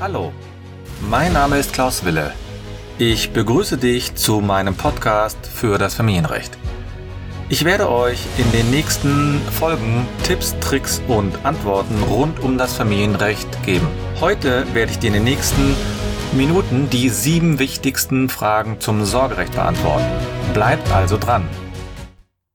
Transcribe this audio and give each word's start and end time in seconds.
Hallo, 0.00 0.32
mein 1.10 1.34
Name 1.34 1.58
ist 1.58 1.74
Klaus 1.74 2.06
Wille. 2.06 2.32
Ich 2.96 3.32
begrüße 3.32 3.76
dich 3.76 4.14
zu 4.14 4.40
meinem 4.40 4.74
Podcast 4.74 5.36
für 5.46 5.76
das 5.76 5.94
Familienrecht. 5.94 6.56
Ich 7.50 7.66
werde 7.66 7.90
euch 7.90 8.18
in 8.38 8.50
den 8.50 8.70
nächsten 8.70 9.42
Folgen 9.58 10.08
Tipps, 10.22 10.58
Tricks 10.60 11.02
und 11.06 11.44
Antworten 11.44 12.02
rund 12.04 12.40
um 12.40 12.56
das 12.56 12.72
Familienrecht 12.72 13.62
geben. 13.66 13.88
Heute 14.20 14.64
werde 14.72 14.90
ich 14.90 14.98
dir 14.98 15.08
in 15.08 15.12
den 15.12 15.24
nächsten 15.24 15.76
Minuten 16.32 16.88
die 16.88 17.10
sieben 17.10 17.58
wichtigsten 17.58 18.30
Fragen 18.30 18.80
zum 18.80 19.04
Sorgerecht 19.04 19.52
beantworten. 19.52 20.06
Bleibt 20.54 20.90
also 20.92 21.18
dran. 21.18 21.46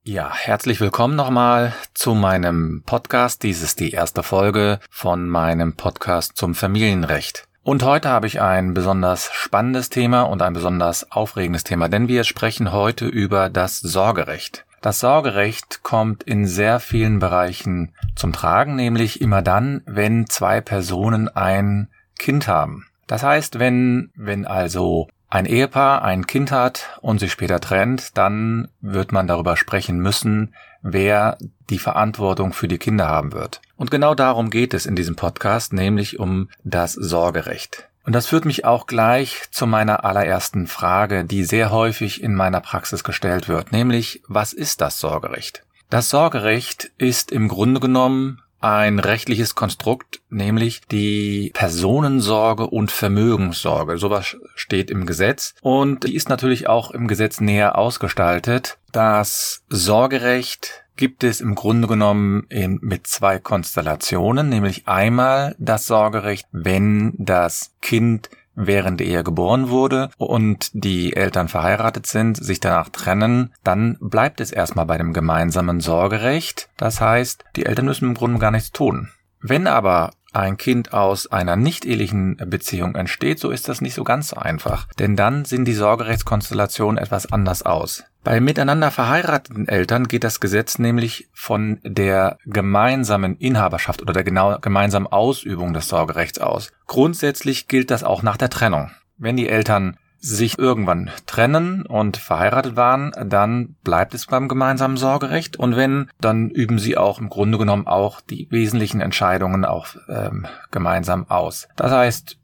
Ja, 0.08 0.32
herzlich 0.36 0.82
willkommen 0.82 1.16
nochmal 1.16 1.74
zu 1.96 2.14
meinem 2.14 2.84
Podcast. 2.86 3.42
Dies 3.42 3.64
ist 3.64 3.80
die 3.80 3.90
erste 3.90 4.22
Folge 4.22 4.80
von 4.92 5.28
meinem 5.28 5.74
Podcast 5.74 6.38
zum 6.38 6.54
Familienrecht. 6.54 7.48
Und 7.64 7.82
heute 7.82 8.10
habe 8.10 8.28
ich 8.28 8.40
ein 8.40 8.76
besonders 8.76 9.32
spannendes 9.34 9.90
Thema 9.90 10.22
und 10.22 10.44
ein 10.44 10.54
besonders 10.54 11.12
aufregendes 11.12 11.64
Thema, 11.64 11.90
denn 11.90 12.08
wir 12.08 12.24
sprechen 12.24 12.72
heute 12.72 13.08
über 13.08 13.50
das 13.50 13.80
Sorgerecht. 13.80 14.68
Das 14.80 15.00
Sorgerecht 15.00 15.82
kommt 15.82 16.22
in 16.22 16.46
sehr 16.46 16.80
vielen 16.80 17.18
Bereichen 17.18 17.92
zum 18.16 18.32
Tragen, 18.32 18.76
nämlich 18.76 19.22
immer 19.22 19.42
dann, 19.42 19.82
wenn 19.88 20.28
zwei 20.28 20.62
Personen 20.62 21.30
ein 21.30 21.88
Kind 22.20 22.48
haben. 22.48 22.86
Das 23.08 23.24
heißt, 23.24 23.58
wenn, 23.58 24.12
wenn 24.14 24.46
also 24.46 25.08
ein 25.36 25.46
Ehepaar 25.46 26.02
ein 26.02 26.28
Kind 26.28 26.54
hat 26.54 26.98
und 27.02 27.20
sich 27.20 27.30
später 27.30 27.60
trennt, 27.60 28.18
dann 28.18 28.70
wird 28.80 29.12
man 29.12 29.28
darüber 29.28 29.58
sprechen 29.58 30.00
müssen, 30.00 30.56
wer 30.82 31.38
die 31.70 31.78
Verantwortung 31.78 32.54
für 32.54 32.70
die 32.70 32.78
Kinder 32.78 33.10
haben 33.10 33.34
wird. 33.34 33.60
Und 33.76 33.92
genau 33.92 34.16
darum 34.16 34.50
geht 34.50 34.74
es 34.74 34.86
in 34.86 34.96
diesem 34.96 35.18
Podcast, 35.18 35.74
nämlich 35.74 36.20
um 36.20 36.50
das 36.64 36.94
Sorgerecht. 36.94 37.90
Und 38.06 38.14
das 38.14 38.28
führt 38.28 38.46
mich 38.46 38.64
auch 38.64 38.88
gleich 38.88 39.42
zu 39.52 39.68
meiner 39.68 40.06
allerersten 40.06 40.68
Frage, 40.68 41.26
die 41.26 41.44
sehr 41.44 41.70
häufig 41.70 42.24
in 42.24 42.34
meiner 42.34 42.62
Praxis 42.62 43.04
gestellt 43.04 43.50
wird, 43.50 43.74
nämlich 43.74 44.24
was 44.30 44.54
ist 44.54 44.80
das 44.80 45.02
Sorgerecht? 45.02 45.66
Das 45.90 46.10
Sorgerecht 46.10 46.92
ist 46.98 47.34
im 47.34 47.50
Grunde 47.50 47.82
genommen 47.82 48.42
ein 48.66 48.98
rechtliches 48.98 49.54
Konstrukt, 49.54 50.22
nämlich 50.32 50.82
die 50.92 51.52
Personensorge 51.54 52.66
und 52.66 52.92
Vermögenssorge. 52.92 54.00
Sowas 54.00 54.38
steht 54.56 54.90
im 54.90 55.06
Gesetz 55.06 55.54
und 55.62 56.04
die 56.04 56.16
ist 56.16 56.30
natürlich 56.30 56.68
auch 56.68 56.90
im 56.90 57.08
Gesetz 57.08 57.40
näher 57.40 57.78
ausgestaltet. 57.78 58.80
Das 58.92 59.64
Sorgerecht 59.70 60.84
gibt 60.96 61.24
es 61.24 61.42
im 61.42 61.54
Grunde 61.54 61.88
genommen 61.88 62.48
in, 62.50 62.80
mit 62.82 63.06
zwei 63.06 63.38
Konstellationen, 63.38 64.50
nämlich 64.50 64.88
einmal 64.88 65.56
das 65.60 65.86
Sorgerecht, 65.86 66.48
wenn 66.52 67.14
das 67.18 67.76
Kind 67.82 68.32
während 68.56 69.02
Ehe 69.02 69.24
geboren 69.24 69.70
wurde 69.70 70.10
und 70.18 70.70
die 70.74 71.16
Eltern 71.16 71.48
verheiratet 71.48 72.08
sind, 72.08 72.38
sich 72.38 72.60
danach 72.60 72.90
trennen, 72.90 73.54
dann 73.64 73.98
bleibt 74.00 74.42
es 74.42 74.52
erstmal 74.52 74.86
bei 74.86 74.98
dem 74.98 75.14
gemeinsamen 75.14 75.82
Sorgerecht. 75.82 76.70
Das 76.78 77.02
heißt, 77.02 77.44
die 77.56 77.66
Eltern 77.66 77.86
müssen 77.86 78.10
im 78.10 78.14
Grunde 78.16 78.40
gar 78.40 78.52
nichts 78.52 78.72
tun. 78.72 79.10
Wenn 79.42 79.68
aber 79.68 80.12
ein 80.36 80.58
Kind 80.58 80.94
aus 80.94 81.28
einer 81.28 81.56
nicht-ehelichen 81.56 82.38
Beziehung 82.48 82.96
entsteht, 82.96 83.40
so 83.40 83.52
ist 83.52 83.70
das 83.70 83.82
nicht 83.82 83.94
so 83.94 84.04
ganz 84.04 84.34
einfach. 84.34 84.88
Denn 85.00 85.16
dann 85.16 85.46
sind 85.46 85.66
die 85.66 85.74
Sorgerechtskonstellationen 85.74 86.98
etwas 86.98 87.32
anders 87.32 87.64
aus. 87.64 88.04
Bei 88.24 88.40
miteinander 88.40 88.90
verheirateten 88.90 89.68
Eltern 89.68 90.08
geht 90.08 90.24
das 90.24 90.40
Gesetz 90.40 90.80
nämlich 90.80 91.30
von 91.32 91.80
der 91.84 92.40
gemeinsamen 92.46 93.38
Inhaberschaft 93.38 94.02
oder 94.02 94.14
der 94.14 94.24
genau, 94.24 94.58
gemeinsamen 94.60 95.06
Ausübung 95.06 95.74
des 95.74 95.88
Sorgerechts 95.88 96.40
aus. 96.40 96.72
Grundsätzlich 96.88 97.68
gilt 97.68 97.92
das 97.92 98.04
auch 98.04 98.24
nach 98.24 98.38
der 98.38 98.50
Trennung. 98.50 98.90
Wenn 99.18 99.38
die 99.38 99.48
Eltern 99.48 99.98
sich 100.26 100.58
irgendwann 100.58 101.12
trennen 101.28 101.86
und 101.86 102.18
verheiratet 102.18 102.76
waren, 102.76 103.12
dann 103.26 103.76
bleibt 103.84 104.16
es 104.16 104.26
beim 104.26 104.48
gemeinsamen 104.48 104.98
Sorgerecht 104.98 105.56
und 105.58 105.76
wenn, 105.76 106.10
dann 106.20 106.50
üben 106.50 106.80
sie 106.80 106.98
auch 106.98 107.20
im 107.20 107.30
Grunde 107.30 107.60
genommen 107.60 107.86
auch 107.86 108.22
die 108.22 108.48
wesentlichen 108.50 109.02
Entscheidungen 109.02 109.66
auch 109.66 109.88
ähm, 110.10 110.48
gemeinsam 110.72 111.30
aus. 111.30 111.68
Das 111.76 111.92
heißt, 111.92 112.38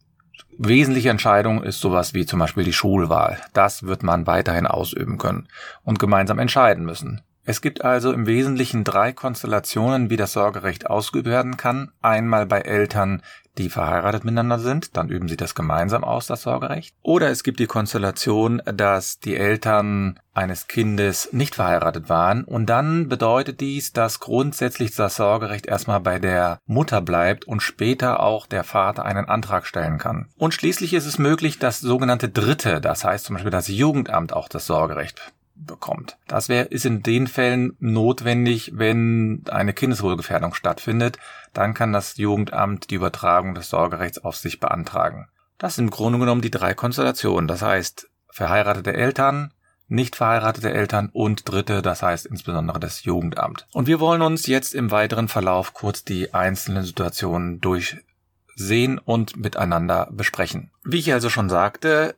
wesentliche 0.59 1.09
Entscheidung 1.09 1.63
ist 1.63 1.79
sowas 1.79 2.13
wie 2.13 2.27
zum 2.27 2.37
Beispiel 2.39 2.63
die 2.63 2.73
Schulwahl. 2.73 3.39
Das 3.53 3.83
wird 3.83 4.03
man 4.03 4.27
weiterhin 4.27 4.67
ausüben 4.67 5.17
können 5.17 5.47
und 5.83 5.97
gemeinsam 5.97 6.37
entscheiden 6.37 6.85
müssen. 6.85 7.21
Es 7.43 7.61
gibt 7.61 7.83
also 7.83 8.13
im 8.13 8.27
Wesentlichen 8.27 8.83
drei 8.83 9.13
Konstellationen, 9.13 10.11
wie 10.11 10.17
das 10.17 10.33
Sorgerecht 10.33 10.87
ausgeübt 10.87 11.27
werden 11.27 11.57
kann. 11.57 11.91
Einmal 12.01 12.45
bei 12.45 12.61
Eltern, 12.61 13.23
die 13.57 13.69
verheiratet 13.69 14.23
miteinander 14.23 14.59
sind, 14.59 14.95
dann 14.95 15.09
üben 15.09 15.27
sie 15.27 15.37
das 15.37 15.55
gemeinsam 15.55 16.03
aus, 16.03 16.27
das 16.27 16.43
Sorgerecht. 16.43 16.95
Oder 17.01 17.31
es 17.31 17.43
gibt 17.43 17.59
die 17.59 17.65
Konstellation, 17.65 18.61
dass 18.65 19.19
die 19.19 19.35
Eltern 19.35 20.19
eines 20.33 20.67
Kindes 20.67 21.33
nicht 21.33 21.55
verheiratet 21.55 22.09
waren 22.09 22.43
und 22.43 22.67
dann 22.67 23.09
bedeutet 23.09 23.59
dies, 23.59 23.91
dass 23.91 24.19
grundsätzlich 24.19 24.95
das 24.95 25.15
Sorgerecht 25.15 25.65
erstmal 25.65 25.99
bei 25.99 26.19
der 26.19 26.59
Mutter 26.67 27.01
bleibt 27.01 27.45
und 27.45 27.61
später 27.61 28.21
auch 28.21 28.45
der 28.45 28.63
Vater 28.63 29.03
einen 29.03 29.25
Antrag 29.25 29.65
stellen 29.65 29.97
kann. 29.97 30.27
Und 30.37 30.53
schließlich 30.53 30.93
ist 30.93 31.07
es 31.07 31.17
möglich, 31.17 31.57
dass 31.57 31.79
sogenannte 31.79 32.29
Dritte, 32.29 32.79
das 32.79 33.03
heißt 33.03 33.25
zum 33.25 33.35
Beispiel 33.35 33.51
das 33.51 33.67
Jugendamt 33.67 34.31
auch 34.31 34.47
das 34.47 34.67
Sorgerecht 34.67 35.33
bekommt. 35.65 36.17
Das 36.27 36.49
wäre, 36.49 36.65
ist 36.65 36.85
in 36.85 37.03
den 37.03 37.27
Fällen 37.27 37.75
notwendig, 37.79 38.71
wenn 38.75 39.43
eine 39.49 39.73
Kindeswohlgefährdung 39.73 40.53
stattfindet. 40.53 41.17
Dann 41.53 41.73
kann 41.73 41.93
das 41.93 42.17
Jugendamt 42.17 42.89
die 42.89 42.95
Übertragung 42.95 43.55
des 43.55 43.69
Sorgerechts 43.69 44.23
auf 44.23 44.35
sich 44.35 44.59
beantragen. 44.59 45.27
Das 45.57 45.75
sind 45.75 45.85
im 45.85 45.91
Grunde 45.91 46.19
genommen 46.19 46.41
die 46.41 46.51
drei 46.51 46.73
Konstellationen. 46.73 47.47
Das 47.47 47.61
heißt, 47.61 48.09
verheiratete 48.29 48.93
Eltern, 48.93 49.53
nicht 49.87 50.15
verheiratete 50.15 50.73
Eltern 50.73 51.09
und 51.11 51.49
Dritte, 51.49 51.81
das 51.81 52.01
heißt 52.01 52.25
insbesondere 52.25 52.79
das 52.79 53.03
Jugendamt. 53.03 53.67
Und 53.73 53.87
wir 53.87 53.99
wollen 53.99 54.21
uns 54.21 54.47
jetzt 54.47 54.73
im 54.73 54.89
weiteren 54.89 55.27
Verlauf 55.27 55.73
kurz 55.73 56.03
die 56.03 56.33
einzelnen 56.33 56.83
Situationen 56.83 57.59
durchsehen 57.59 58.99
und 58.99 59.35
miteinander 59.35 60.07
besprechen. 60.11 60.71
Wie 60.83 60.99
ich 60.99 61.11
also 61.13 61.29
schon 61.29 61.49
sagte, 61.49 62.15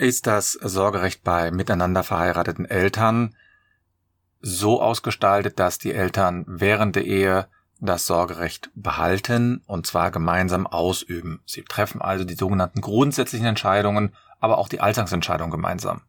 ist 0.00 0.26
das 0.26 0.52
Sorgerecht 0.52 1.22
bei 1.22 1.50
miteinander 1.50 2.02
verheirateten 2.02 2.64
Eltern 2.64 3.36
so 4.40 4.80
ausgestaltet, 4.80 5.58
dass 5.58 5.78
die 5.78 5.92
Eltern 5.92 6.44
während 6.48 6.96
der 6.96 7.04
Ehe 7.04 7.46
das 7.80 8.06
Sorgerecht 8.06 8.70
behalten 8.74 9.62
und 9.66 9.86
zwar 9.86 10.10
gemeinsam 10.10 10.66
ausüben. 10.66 11.42
Sie 11.44 11.62
treffen 11.62 12.00
also 12.00 12.24
die 12.24 12.34
sogenannten 12.34 12.80
grundsätzlichen 12.80 13.46
Entscheidungen, 13.46 14.14
aber 14.38 14.58
auch 14.58 14.68
die 14.68 14.80
Alltagsentscheidungen 14.80 15.50
gemeinsam. 15.50 16.02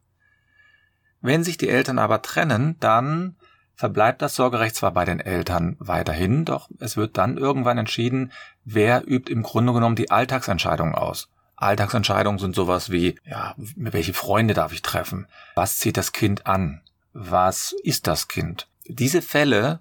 Wenn 1.20 1.44
sich 1.44 1.58
die 1.58 1.70
Eltern 1.70 2.00
aber 2.00 2.22
trennen, 2.22 2.78
dann 2.80 3.36
verbleibt 3.76 4.22
das 4.22 4.36
Sorgerecht 4.36 4.76
zwar 4.76 4.92
bei 4.92 5.06
den 5.06 5.20
Eltern 5.20 5.76
weiterhin, 5.80 6.46
doch 6.46 6.70
es 6.80 6.96
wird 6.96 7.18
dann 7.18 7.38
irgendwann 7.38 7.78
entschieden, 7.78 8.32
wer 8.64 9.04
übt 9.06 9.32
im 9.32 9.44
Grunde 9.44 9.74
genommen 9.74 9.96
die 9.96 10.12
Alltagsentscheidungen 10.12 10.96
aus. 10.96 11.30
Alltagsentscheidungen 11.62 12.40
sind 12.40 12.56
sowas 12.56 12.90
wie, 12.90 13.20
ja, 13.24 13.54
welche 13.58 14.14
Freunde 14.14 14.54
darf 14.54 14.74
ich 14.74 14.82
treffen? 14.82 15.28
Was 15.56 15.78
zieht 15.78 15.98
das 15.98 16.12
Kind 16.12 16.48
an? 16.48 16.82
Was 17.14 17.76
ist 17.84 18.08
das 18.08 18.28
Kind? 18.28 18.68
Diese 18.86 19.22
Fälle 19.22 19.80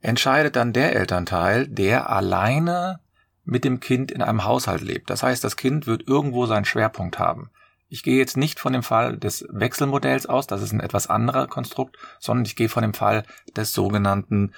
entscheidet 0.00 0.56
dann 0.56 0.72
der 0.72 0.94
Elternteil, 0.94 1.68
der 1.68 2.10
alleine 2.10 3.00
mit 3.44 3.64
dem 3.64 3.80
Kind 3.80 4.10
in 4.10 4.22
einem 4.22 4.44
Haushalt 4.44 4.82
lebt. 4.82 5.10
Das 5.10 5.22
heißt, 5.22 5.42
das 5.42 5.56
Kind 5.56 5.86
wird 5.86 6.06
irgendwo 6.06 6.46
seinen 6.46 6.64
Schwerpunkt 6.64 7.18
haben. 7.18 7.50
Ich 7.88 8.02
gehe 8.02 8.16
jetzt 8.16 8.36
nicht 8.36 8.58
von 8.58 8.72
dem 8.72 8.82
Fall 8.82 9.18
des 9.18 9.46
Wechselmodells 9.50 10.26
aus, 10.26 10.46
das 10.46 10.62
ist 10.62 10.72
ein 10.72 10.80
etwas 10.80 11.08
anderer 11.08 11.46
Konstrukt, 11.46 11.98
sondern 12.20 12.44
ich 12.46 12.56
gehe 12.56 12.68
von 12.68 12.82
dem 12.82 12.94
Fall 12.94 13.24
des 13.56 13.72
sogenannten 13.72 14.52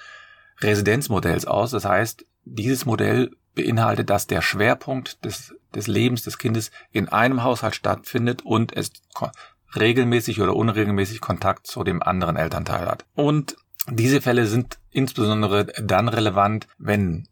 Residenzmodells 0.61 1.45
aus. 1.45 1.71
Das 1.71 1.85
heißt, 1.85 2.25
dieses 2.45 2.85
Modell 2.85 3.31
beinhaltet, 3.53 4.09
dass 4.09 4.27
der 4.27 4.41
Schwerpunkt 4.41 5.25
des, 5.25 5.55
des 5.75 5.87
Lebens 5.87 6.23
des 6.23 6.37
Kindes 6.37 6.71
in 6.91 7.09
einem 7.09 7.43
Haushalt 7.43 7.75
stattfindet 7.75 8.43
und 8.43 8.75
es 8.75 8.91
regelmäßig 9.75 10.41
oder 10.41 10.55
unregelmäßig 10.55 11.21
Kontakt 11.21 11.67
zu 11.67 11.83
dem 11.83 12.01
anderen 12.01 12.37
Elternteil 12.37 12.87
hat. 12.87 13.05
Und 13.13 13.57
diese 13.89 14.21
Fälle 14.21 14.47
sind 14.47 14.79
insbesondere 14.91 15.65
dann 15.81 16.07
relevant, 16.07 16.67
wenn 16.77 17.27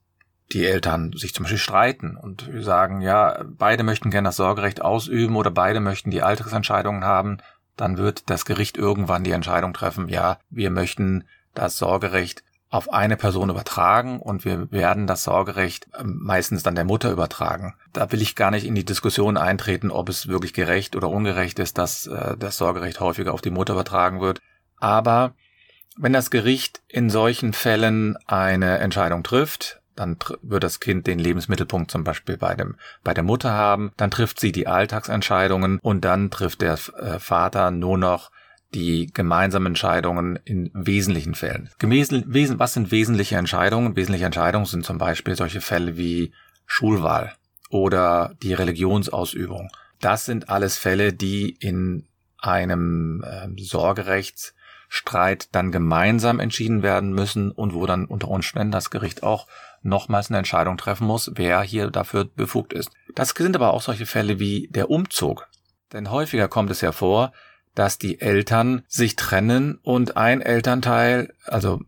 die 0.52 0.66
Eltern 0.66 1.14
sich 1.14 1.34
zum 1.34 1.44
Beispiel 1.44 1.58
streiten 1.58 2.18
und 2.18 2.50
sagen, 2.60 3.02
ja, 3.02 3.44
beide 3.46 3.84
möchten 3.84 4.12
gerne 4.12 4.28
das 4.28 4.36
Sorgerecht 4.36 4.82
ausüben 4.82 5.36
oder 5.36 5.50
beide 5.50 5.80
möchten 5.80 6.12
die 6.12 6.22
Alltagsentscheidungen 6.22 7.06
haben, 7.06 7.38
dann 7.76 7.98
wird 7.98 8.30
das 8.30 8.46
Gericht 8.46 8.78
irgendwann 8.78 9.24
die 9.24 9.32
Entscheidung 9.32 9.74
treffen, 9.74 10.10
ja, 10.10 10.38
wir 10.50 10.70
möchten 10.70 11.24
das 11.56 11.78
Sorgerecht 11.78 12.44
auf 12.74 12.92
eine 12.92 13.18
Person 13.18 13.52
übertragen 13.52 14.20
und 14.20 14.46
wir 14.46 14.72
werden 14.72 15.06
das 15.06 15.24
Sorgerecht 15.24 15.88
ähm, 16.00 16.18
meistens 16.24 16.64
dann 16.64 16.74
der 16.74 16.86
Mutter 16.86 17.12
übertragen. 17.12 17.76
Da 17.94 18.12
will 18.12 18.20
ich 18.20 18.36
gar 18.36 18.50
nicht 18.50 18.66
in 18.66 18.74
die 18.74 18.84
Diskussion 18.84 19.38
eintreten, 19.38 19.92
ob 19.92 20.10
es 20.10 20.28
wirklich 20.28 20.54
gerecht 20.54 20.96
oder 20.96 21.08
ungerecht 21.10 21.60
ist, 21.60 21.78
dass 21.78 22.08
äh, 22.08 22.36
das 22.36 22.58
Sorgerecht 22.58 23.00
häufiger 23.00 23.32
auf 23.32 23.42
die 23.42 23.52
Mutter 23.52 23.74
übertragen 23.74 24.22
wird. 24.22 24.42
Aber 24.78 25.36
wenn 25.98 26.14
das 26.14 26.32
Gericht 26.32 26.82
in 26.88 27.12
solchen 27.12 27.54
Fällen 27.54 28.18
eine 28.26 28.80
Entscheidung 28.80 29.22
trifft, 29.22 29.80
dann 29.96 30.18
wird 30.42 30.64
das 30.64 30.80
Kind 30.80 31.06
den 31.06 31.20
Lebensmittelpunkt 31.20 31.92
zum 31.92 32.04
Beispiel 32.04 32.38
bei 32.38 32.56
dem 32.56 32.78
bei 33.04 33.14
der 33.14 33.24
Mutter 33.24 33.52
haben, 33.52 33.92
dann 33.98 34.10
trifft 34.10 34.40
sie 34.40 34.52
die 34.52 34.66
Alltagsentscheidungen 34.66 35.78
und 35.84 36.04
dann 36.04 36.32
trifft 36.32 36.62
der 36.62 36.74
äh, 36.74 37.20
Vater 37.20 37.70
nur 37.70 38.00
noch 38.00 38.32
die 38.74 39.08
gemeinsamen 39.14 39.68
Entscheidungen 39.68 40.40
in 40.46 40.72
wesentlichen 40.74 41.36
Fällen. 41.36 41.70
Wesen, 41.80 42.60
was 42.60 42.74
sind 42.74 42.92
wesentliche 42.92 43.38
Entscheidungen? 43.38 43.96
Wesentliche 43.96 44.26
Entscheidungen 44.26 44.66
sind 44.66 44.86
zum 44.86 44.98
Beispiel 44.98 45.36
solche 45.36 45.62
Fälle 45.62 45.98
wie 45.98 46.34
Schulwahl 46.66 47.34
oder 47.70 48.36
die 48.42 48.54
Religionsausübung. 48.54 49.70
Das 50.00 50.26
sind 50.26 50.50
alles 50.50 50.78
Fälle, 50.78 51.14
die 51.14 51.50
in 51.50 52.08
einem 52.38 53.24
äh, 53.24 53.48
Sorgerechtsstreit 53.62 55.56
dann 55.56 55.72
gemeinsam 55.72 56.40
entschieden 56.40 56.84
werden 56.84 57.14
müssen 57.14 57.52
und 57.52 57.74
wo 57.74 57.86
dann 57.86 58.06
unter 58.06 58.28
Umständen 58.28 58.72
das 58.72 58.90
Gericht 58.90 59.24
auch 59.24 59.48
nochmals 59.82 60.30
eine 60.30 60.40
Entscheidung 60.40 60.78
treffen 60.78 61.08
muss, 61.08 61.32
wer 61.36 61.62
hier 61.62 61.90
dafür 61.90 62.26
befugt 62.26 62.74
ist. 62.74 62.92
Das 63.16 63.30
sind 63.30 63.56
aber 63.56 63.74
auch 63.74 63.82
solche 63.82 64.06
Fälle 64.06 64.40
wie 64.40 64.68
der 64.72 64.90
Umzug. 64.90 65.48
Denn 65.94 66.10
häufiger 66.10 66.48
kommt 66.48 66.72
es 66.72 66.82
ja 66.82 66.92
vor, 66.92 67.32
dass 67.76 67.98
die 67.98 68.22
Eltern 68.22 68.84
sich 68.88 69.16
trennen 69.16 69.80
und 69.84 70.18
ein 70.18 70.42
Elternteil, 70.42 71.34
also 71.46 71.82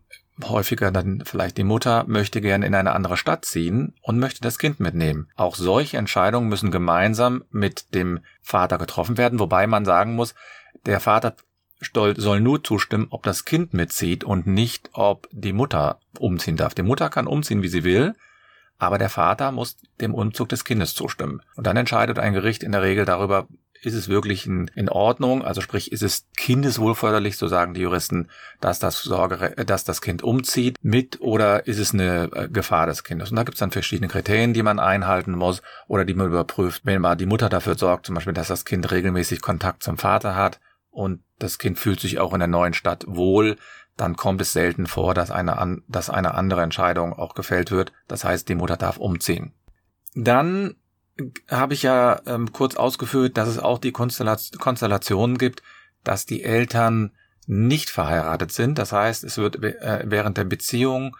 häufiger 0.44 0.90
dann 0.90 1.22
vielleicht 1.24 1.56
die 1.56 1.64
Mutter, 1.64 2.04
möchte 2.06 2.40
gerne 2.40 2.66
in 2.66 2.74
eine 2.74 2.92
andere 2.92 3.16
Stadt 3.16 3.44
ziehen 3.44 3.94
und 4.02 4.18
möchte 4.18 4.42
das 4.42 4.58
Kind 4.58 4.80
mitnehmen. 4.80 5.28
Auch 5.36 5.56
solche 5.56 5.96
Entscheidungen 5.96 6.48
müssen 6.48 6.70
gemeinsam 6.70 7.44
mit 7.50 7.94
dem 7.94 8.20
Vater 8.42 8.78
getroffen 8.78 9.16
werden, 9.16 9.38
wobei 9.38 9.66
man 9.66 9.84
sagen 9.84 10.14
muss, 10.14 10.34
der 10.84 11.00
Vater 11.00 11.36
soll 12.16 12.40
nur 12.40 12.64
zustimmen, 12.64 13.06
ob 13.10 13.22
das 13.22 13.44
Kind 13.44 13.74
mitzieht 13.74 14.24
und 14.24 14.46
nicht, 14.46 14.90
ob 14.92 15.28
die 15.30 15.52
Mutter 15.52 16.00
umziehen 16.18 16.56
darf. 16.56 16.74
Die 16.74 16.82
Mutter 16.82 17.10
kann 17.10 17.26
umziehen, 17.26 17.62
wie 17.62 17.68
sie 17.68 17.84
will, 17.84 18.14
aber 18.78 18.98
der 18.98 19.10
Vater 19.10 19.52
muss 19.52 19.76
dem 20.00 20.14
Umzug 20.14 20.48
des 20.48 20.64
Kindes 20.64 20.94
zustimmen. 20.94 21.40
Und 21.54 21.66
dann 21.66 21.76
entscheidet 21.76 22.18
ein 22.18 22.34
Gericht 22.34 22.62
in 22.62 22.72
der 22.72 22.82
Regel 22.82 23.04
darüber, 23.04 23.46
ist 23.82 23.94
es 23.94 24.08
wirklich 24.08 24.46
in, 24.46 24.70
in 24.74 24.88
Ordnung? 24.88 25.44
Also 25.44 25.60
sprich, 25.60 25.92
ist 25.92 26.02
es 26.02 26.26
kindeswohlförderlich, 26.36 27.36
so 27.36 27.48
sagen 27.48 27.74
die 27.74 27.82
Juristen, 27.82 28.28
dass 28.60 28.78
das 28.78 29.02
Sorge, 29.02 29.54
dass 29.66 29.84
das 29.84 30.00
Kind 30.00 30.22
umzieht 30.22 30.76
mit 30.82 31.20
oder 31.20 31.66
ist 31.66 31.78
es 31.78 31.94
eine 31.94 32.30
äh, 32.32 32.48
Gefahr 32.48 32.86
des 32.86 33.04
Kindes? 33.04 33.30
Und 33.30 33.36
da 33.36 33.42
gibt 33.42 33.54
es 33.54 33.60
dann 33.60 33.70
verschiedene 33.70 34.08
Kriterien, 34.08 34.54
die 34.54 34.62
man 34.62 34.78
einhalten 34.78 35.32
muss 35.32 35.62
oder 35.88 36.04
die 36.04 36.14
man 36.14 36.28
überprüft. 36.28 36.82
Wenn 36.84 37.00
mal 37.00 37.16
die 37.16 37.26
Mutter 37.26 37.48
dafür 37.48 37.76
sorgt, 37.76 38.06
zum 38.06 38.14
Beispiel, 38.14 38.34
dass 38.34 38.48
das 38.48 38.64
Kind 38.64 38.90
regelmäßig 38.90 39.40
Kontakt 39.40 39.82
zum 39.82 39.98
Vater 39.98 40.34
hat 40.34 40.60
und 40.90 41.22
das 41.38 41.58
Kind 41.58 41.78
fühlt 41.78 42.00
sich 42.00 42.18
auch 42.18 42.32
in 42.32 42.38
der 42.38 42.48
neuen 42.48 42.74
Stadt 42.74 43.04
wohl, 43.06 43.56
dann 43.96 44.16
kommt 44.16 44.40
es 44.40 44.52
selten 44.52 44.86
vor, 44.86 45.14
dass 45.14 45.30
eine, 45.30 45.82
dass 45.88 46.10
eine 46.10 46.34
andere 46.34 46.62
Entscheidung 46.62 47.12
auch 47.12 47.34
gefällt 47.34 47.70
wird. 47.70 47.92
Das 48.08 48.24
heißt, 48.24 48.48
die 48.48 48.54
Mutter 48.54 48.76
darf 48.76 48.98
umziehen. 48.98 49.52
Dann 50.14 50.76
habe 51.50 51.74
ich 51.74 51.82
ja 51.82 52.20
ähm, 52.26 52.52
kurz 52.52 52.76
ausgeführt, 52.76 53.36
dass 53.36 53.48
es 53.48 53.58
auch 53.58 53.78
die 53.78 53.92
Konstellation 53.92 55.38
gibt, 55.38 55.62
dass 56.04 56.26
die 56.26 56.42
Eltern 56.42 57.12
nicht 57.46 57.90
verheiratet 57.90 58.52
sind. 58.52 58.78
Das 58.78 58.92
heißt, 58.92 59.24
es 59.24 59.38
wird 59.38 59.62
äh, 59.62 60.02
während 60.04 60.36
der 60.36 60.44
Beziehung 60.44 61.16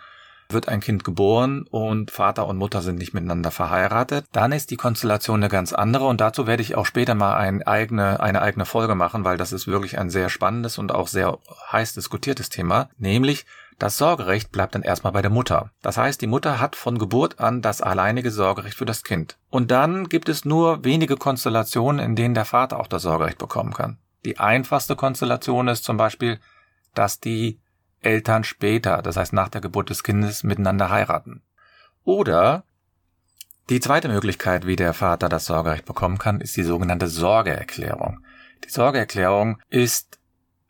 wird 0.48 0.68
ein 0.68 0.80
Kind 0.80 1.04
geboren 1.04 1.66
und 1.70 2.10
Vater 2.10 2.46
und 2.46 2.56
Mutter 2.56 2.82
sind 2.82 2.98
nicht 2.98 3.14
miteinander 3.14 3.50
verheiratet, 3.50 4.26
dann 4.32 4.52
ist 4.52 4.70
die 4.70 4.76
Konstellation 4.76 5.40
eine 5.42 5.48
ganz 5.48 5.72
andere 5.72 6.06
und 6.06 6.20
dazu 6.20 6.46
werde 6.46 6.62
ich 6.62 6.76
auch 6.76 6.86
später 6.86 7.14
mal 7.14 7.36
ein 7.36 7.62
eigene, 7.64 8.20
eine 8.20 8.42
eigene 8.42 8.64
Folge 8.64 8.94
machen, 8.94 9.24
weil 9.24 9.36
das 9.36 9.52
ist 9.52 9.66
wirklich 9.66 9.98
ein 9.98 10.10
sehr 10.10 10.28
spannendes 10.28 10.78
und 10.78 10.92
auch 10.92 11.08
sehr 11.08 11.38
heiß 11.72 11.94
diskutiertes 11.94 12.48
Thema, 12.48 12.90
nämlich 12.96 13.44
das 13.78 13.98
Sorgerecht 13.98 14.52
bleibt 14.52 14.74
dann 14.74 14.82
erstmal 14.82 15.12
bei 15.12 15.22
der 15.22 15.30
Mutter. 15.30 15.70
Das 15.82 15.98
heißt, 15.98 16.20
die 16.20 16.26
Mutter 16.26 16.60
hat 16.60 16.76
von 16.76 16.98
Geburt 16.98 17.40
an 17.40 17.60
das 17.60 17.82
alleinige 17.82 18.30
Sorgerecht 18.30 18.76
für 18.76 18.86
das 18.86 19.04
Kind. 19.04 19.36
Und 19.50 19.70
dann 19.70 20.08
gibt 20.08 20.28
es 20.28 20.44
nur 20.44 20.84
wenige 20.84 21.16
Konstellationen, 21.16 22.04
in 22.04 22.16
denen 22.16 22.34
der 22.34 22.46
Vater 22.46 22.80
auch 22.80 22.86
das 22.86 23.02
Sorgerecht 23.02 23.38
bekommen 23.38 23.74
kann. 23.74 23.98
Die 24.24 24.38
einfachste 24.38 24.96
Konstellation 24.96 25.68
ist 25.68 25.84
zum 25.84 25.98
Beispiel, 25.98 26.40
dass 26.94 27.20
die 27.20 27.60
Eltern 28.00 28.44
später, 28.44 29.02
das 29.02 29.16
heißt 29.16 29.32
nach 29.32 29.48
der 29.48 29.60
Geburt 29.60 29.90
des 29.90 30.02
Kindes, 30.02 30.42
miteinander 30.42 30.90
heiraten. 30.90 31.42
Oder 32.04 32.64
die 33.68 33.80
zweite 33.80 34.08
Möglichkeit, 34.08 34.66
wie 34.66 34.76
der 34.76 34.94
Vater 34.94 35.28
das 35.28 35.46
Sorgerecht 35.46 35.84
bekommen 35.84 36.18
kann, 36.18 36.40
ist 36.40 36.56
die 36.56 36.62
sogenannte 36.62 37.08
Sorgeerklärung. 37.08 38.20
Die 38.64 38.70
Sorgeerklärung 38.70 39.60
ist 39.68 40.15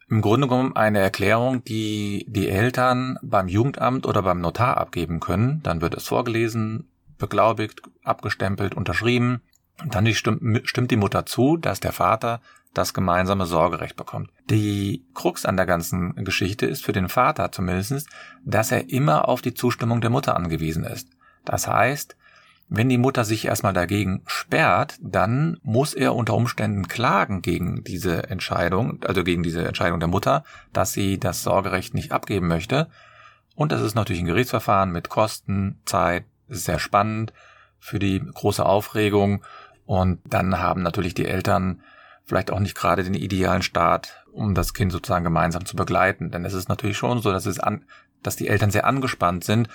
im 0.08 0.20
Grunde 0.20 0.46
genommen 0.46 0.76
eine 0.76 1.00
Erklärung, 1.00 1.64
die 1.64 2.26
die 2.28 2.48
Eltern 2.48 3.18
beim 3.22 3.48
Jugendamt 3.48 4.06
oder 4.06 4.22
beim 4.22 4.40
Notar 4.40 4.76
abgeben 4.76 5.20
können. 5.20 5.62
Dann 5.62 5.80
wird 5.80 5.94
es 5.94 6.06
vorgelesen, 6.06 6.88
beglaubigt, 7.18 7.82
abgestempelt, 8.04 8.74
unterschrieben. 8.74 9.42
Und 9.82 9.94
dann 9.94 10.06
stimmt, 10.14 10.90
die 10.90 10.96
Mutter 10.96 11.26
zu, 11.26 11.56
dass 11.56 11.80
der 11.80 11.92
Vater 11.92 12.40
das 12.72 12.94
gemeinsame 12.94 13.46
Sorgerecht 13.46 13.96
bekommt. 13.96 14.30
Die 14.48 15.04
Krux 15.14 15.44
an 15.44 15.56
der 15.56 15.66
ganzen 15.66 16.14
Geschichte 16.24 16.66
ist 16.66 16.84
für 16.84 16.92
den 16.92 17.08
Vater 17.08 17.50
zumindest, 17.50 18.08
dass 18.44 18.70
er 18.70 18.90
immer 18.90 19.28
auf 19.28 19.42
die 19.42 19.54
Zustimmung 19.54 20.00
der 20.00 20.10
Mutter 20.10 20.36
angewiesen 20.36 20.84
ist. 20.84 21.08
Das 21.44 21.66
heißt, 21.66 22.16
wenn 22.68 22.88
die 22.88 22.98
Mutter 22.98 23.24
sich 23.24 23.44
erstmal 23.44 23.72
dagegen 23.72 24.22
sperrt, 24.26 24.96
dann 25.00 25.58
muss 25.62 25.94
er 25.94 26.16
unter 26.16 26.34
Umständen 26.34 26.88
klagen 26.88 27.40
gegen 27.40 27.84
diese 27.84 28.28
Entscheidung, 28.28 28.98
also 29.04 29.22
gegen 29.22 29.44
diese 29.44 29.64
Entscheidung 29.64 30.00
der 30.00 30.08
Mutter, 30.08 30.42
dass 30.72 30.92
sie 30.92 31.18
das 31.18 31.42
Sorgerecht 31.42 31.94
nicht 31.94 32.10
abgeben 32.10 32.48
möchte. 32.48 32.88
Und 33.54 33.70
das 33.70 33.82
ist 33.82 33.94
natürlich 33.94 34.20
ein 34.20 34.26
Gerichtsverfahren 34.26 34.90
mit 34.90 35.08
Kosten, 35.08 35.80
Zeit, 35.84 36.24
sehr 36.48 36.78
spannend 36.78 37.32
für 37.78 38.00
die 38.00 38.20
große 38.20 38.64
Aufregung. 38.66 39.44
Und 39.84 40.18
dann 40.24 40.58
haben 40.58 40.82
natürlich 40.82 41.14
die 41.14 41.26
Eltern 41.26 41.82
vielleicht 42.24 42.50
auch 42.50 42.58
nicht 42.58 42.74
gerade 42.74 43.04
den 43.04 43.14
idealen 43.14 43.62
Start, 43.62 44.24
um 44.32 44.54
das 44.54 44.74
Kind 44.74 44.90
sozusagen 44.90 45.24
gemeinsam 45.24 45.64
zu 45.66 45.76
begleiten. 45.76 46.32
Denn 46.32 46.44
es 46.44 46.52
ist 46.52 46.68
natürlich 46.68 46.98
schon 46.98 47.22
so, 47.22 47.30
dass 47.30 47.46
es 47.46 47.60
an, 47.60 47.84
dass 48.24 48.34
die 48.34 48.48
Eltern 48.48 48.72
sehr 48.72 48.86
angespannt 48.86 49.44
sind 49.44 49.68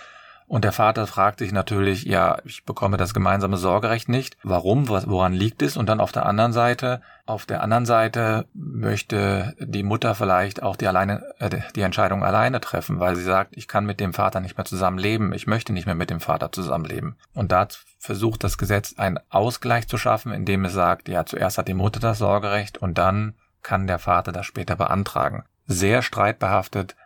und 0.52 0.66
der 0.66 0.74
Vater 0.74 1.08
fragt 1.08 1.40
sich 1.40 1.54
natürlich, 1.54 2.04
ja, 2.04 2.40
ich 2.44 2.66
bekomme 2.66 2.98
das 2.98 3.14
gemeinsame 3.14 3.56
Sorgerecht 3.56 4.10
nicht. 4.10 4.36
Warum? 4.44 4.90
Woran 4.90 5.32
liegt 5.32 5.62
es? 5.62 5.78
Und 5.78 5.88
dann 5.88 6.02
auf 6.02 6.12
der 6.12 6.26
anderen 6.26 6.52
Seite, 6.52 7.02
auf 7.26 7.46
der 7.46 7.64
anderen 7.64 7.86
Seite 7.86 8.48
möchte 8.54 9.56
die 9.62 9.84
Mutter 9.84 10.14
vielleicht 10.14 10.62
auch 10.62 10.76
die 10.76 10.88
alleine, 10.88 11.24
äh, 11.40 11.62
die 11.74 11.84
Entscheidung 11.84 12.26
alleine 12.26 12.60
treffen, 12.60 13.00
weil 13.00 13.16
sie 13.16 13.24
sagt, 13.24 13.56
ich 13.56 13.70
kann 13.70 13.86
mit 13.86 14.02
dem 14.02 14.14
Vater 14.14 14.42
nicht 14.42 14.58
mehr 14.58 14.66
zusammenleben. 14.66 15.32
Ich 15.32 15.48
möchte 15.48 15.72
nicht 15.72 15.86
mehr 15.86 15.96
mit 15.96 16.10
dem 16.10 16.20
Vater 16.20 16.52
zusammenleben. 16.52 17.16
Und 17.34 17.54
da 17.54 17.70
versucht 18.00 18.44
das 18.44 18.58
Gesetz 18.58 18.96
einen 18.98 19.20
Ausgleich 19.30 19.88
zu 19.88 19.98
schaffen, 19.98 20.34
indem 20.34 20.66
es 20.66 20.74
sagt, 20.74 21.08
ja, 21.08 21.26
zuerst 21.26 21.60
hat 21.60 21.70
die 21.70 21.74
Mutter 21.74 22.02
das 22.02 22.18
Sorgerecht 22.18 22.78
und 22.78 22.98
dann 22.98 23.36
kann 23.64 23.88
der 23.88 24.00
Vater 24.00 24.34
das 24.34 24.48
später 24.48 24.76
beantragen. 24.76 25.46
Sehr 25.66 26.02
streitbehaftet, 26.02 26.98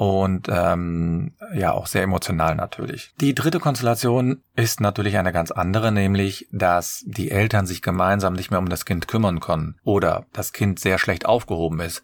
und 0.00 0.48
ähm, 0.48 1.34
ja 1.52 1.72
auch 1.72 1.86
sehr 1.86 2.02
emotional 2.02 2.54
natürlich. 2.54 3.12
Die 3.20 3.34
dritte 3.34 3.60
Konstellation 3.60 4.42
ist 4.56 4.80
natürlich 4.80 5.18
eine 5.18 5.30
ganz 5.30 5.50
andere, 5.50 5.92
nämlich 5.92 6.48
dass 6.52 7.04
die 7.06 7.30
Eltern 7.30 7.66
sich 7.66 7.82
gemeinsam 7.82 8.32
nicht 8.32 8.50
mehr 8.50 8.60
um 8.60 8.70
das 8.70 8.86
Kind 8.86 9.08
kümmern 9.08 9.40
können 9.40 9.78
oder 9.84 10.24
das 10.32 10.54
Kind 10.54 10.80
sehr 10.80 10.96
schlecht 10.96 11.26
aufgehoben 11.26 11.80
ist. 11.80 12.02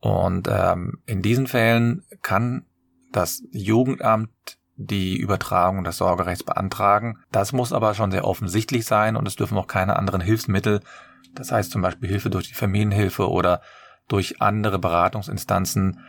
Und 0.00 0.48
ähm, 0.50 0.98
in 1.06 1.22
diesen 1.22 1.46
Fällen 1.46 2.02
kann 2.22 2.66
das 3.12 3.44
Jugendamt 3.52 4.58
die 4.74 5.16
Übertragung 5.16 5.84
des 5.84 5.98
Sorgerechts 5.98 6.42
beantragen. 6.42 7.18
Das 7.30 7.52
muss 7.52 7.72
aber 7.72 7.94
schon 7.94 8.10
sehr 8.10 8.24
offensichtlich 8.24 8.84
sein 8.84 9.14
und 9.14 9.28
es 9.28 9.36
dürfen 9.36 9.58
auch 9.58 9.68
keine 9.68 9.94
anderen 9.94 10.22
Hilfsmittel, 10.22 10.80
das 11.36 11.52
heißt 11.52 11.70
zum 11.70 11.82
Beispiel 11.82 12.08
Hilfe 12.08 12.30
durch 12.30 12.48
die 12.48 12.54
Familienhilfe 12.54 13.30
oder 13.30 13.62
durch 14.08 14.42
andere 14.42 14.80
Beratungsinstanzen 14.80 16.00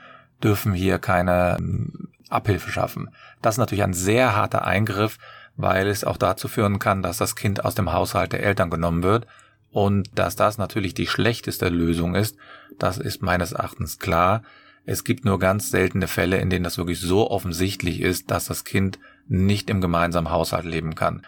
dürfen 0.43 0.73
hier 0.73 1.00
keine 1.00 1.57
ähm, 1.59 2.09
Abhilfe 2.29 2.71
schaffen. 2.71 3.09
Das 3.41 3.55
ist 3.55 3.59
natürlich 3.59 3.83
ein 3.83 3.93
sehr 3.93 4.35
harter 4.35 4.65
Eingriff, 4.65 5.17
weil 5.55 5.88
es 5.88 6.03
auch 6.03 6.17
dazu 6.17 6.47
führen 6.47 6.79
kann, 6.79 7.03
dass 7.03 7.17
das 7.17 7.35
Kind 7.35 7.63
aus 7.63 7.75
dem 7.75 7.93
Haushalt 7.93 8.33
der 8.33 8.43
Eltern 8.43 8.69
genommen 8.69 9.03
wird 9.03 9.27
und 9.71 10.17
dass 10.17 10.35
das 10.35 10.57
natürlich 10.57 10.93
die 10.93 11.07
schlechteste 11.07 11.69
Lösung 11.69 12.15
ist, 12.15 12.38
das 12.79 12.97
ist 12.97 13.21
meines 13.21 13.51
Erachtens 13.53 14.00
klar. 14.00 14.43
Es 14.85 15.03
gibt 15.03 15.25
nur 15.25 15.39
ganz 15.39 15.69
seltene 15.69 16.07
Fälle, 16.07 16.38
in 16.38 16.50
denen 16.50 16.63
das 16.63 16.77
wirklich 16.77 17.00
so 17.00 17.29
offensichtlich 17.29 18.01
ist, 18.01 18.31
dass 18.31 18.45
das 18.45 18.65
Kind 18.65 19.00
nicht 19.27 19.69
im 19.69 19.81
gemeinsamen 19.81 20.29
Haushalt 20.29 20.65
leben 20.65 20.95
kann. 20.95 21.25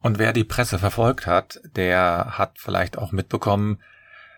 Und 0.00 0.18
wer 0.18 0.32
die 0.32 0.44
Presse 0.44 0.78
verfolgt 0.78 1.26
hat, 1.26 1.60
der 1.76 2.38
hat 2.38 2.58
vielleicht 2.58 2.98
auch 2.98 3.12
mitbekommen, 3.12 3.78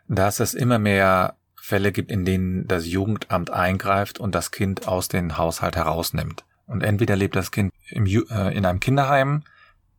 dass 0.09 0.41
es 0.41 0.55
immer 0.55 0.79
mehr 0.79 1.37
Fälle 1.71 1.93
gibt, 1.93 2.11
in 2.11 2.25
denen 2.25 2.67
das 2.67 2.87
Jugendamt 2.87 3.51
eingreift 3.51 4.19
und 4.19 4.35
das 4.35 4.51
Kind 4.51 4.89
aus 4.89 5.09
dem 5.09 5.39
Haushalt 5.39 5.77
herausnimmt. 5.77 6.45
Und 6.67 6.83
entweder 6.83 7.17
lebt 7.17 7.37
das 7.37 7.51
Kind 7.51 7.73
im, 7.89 8.07
äh, 8.07 8.55
in 8.55 8.67
einem 8.67 8.81
Kinderheim, 8.81 9.45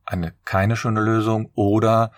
eine 0.06 0.34
keine 0.46 0.76
schöne 0.76 1.02
Lösung, 1.02 1.50
oder 1.56 2.12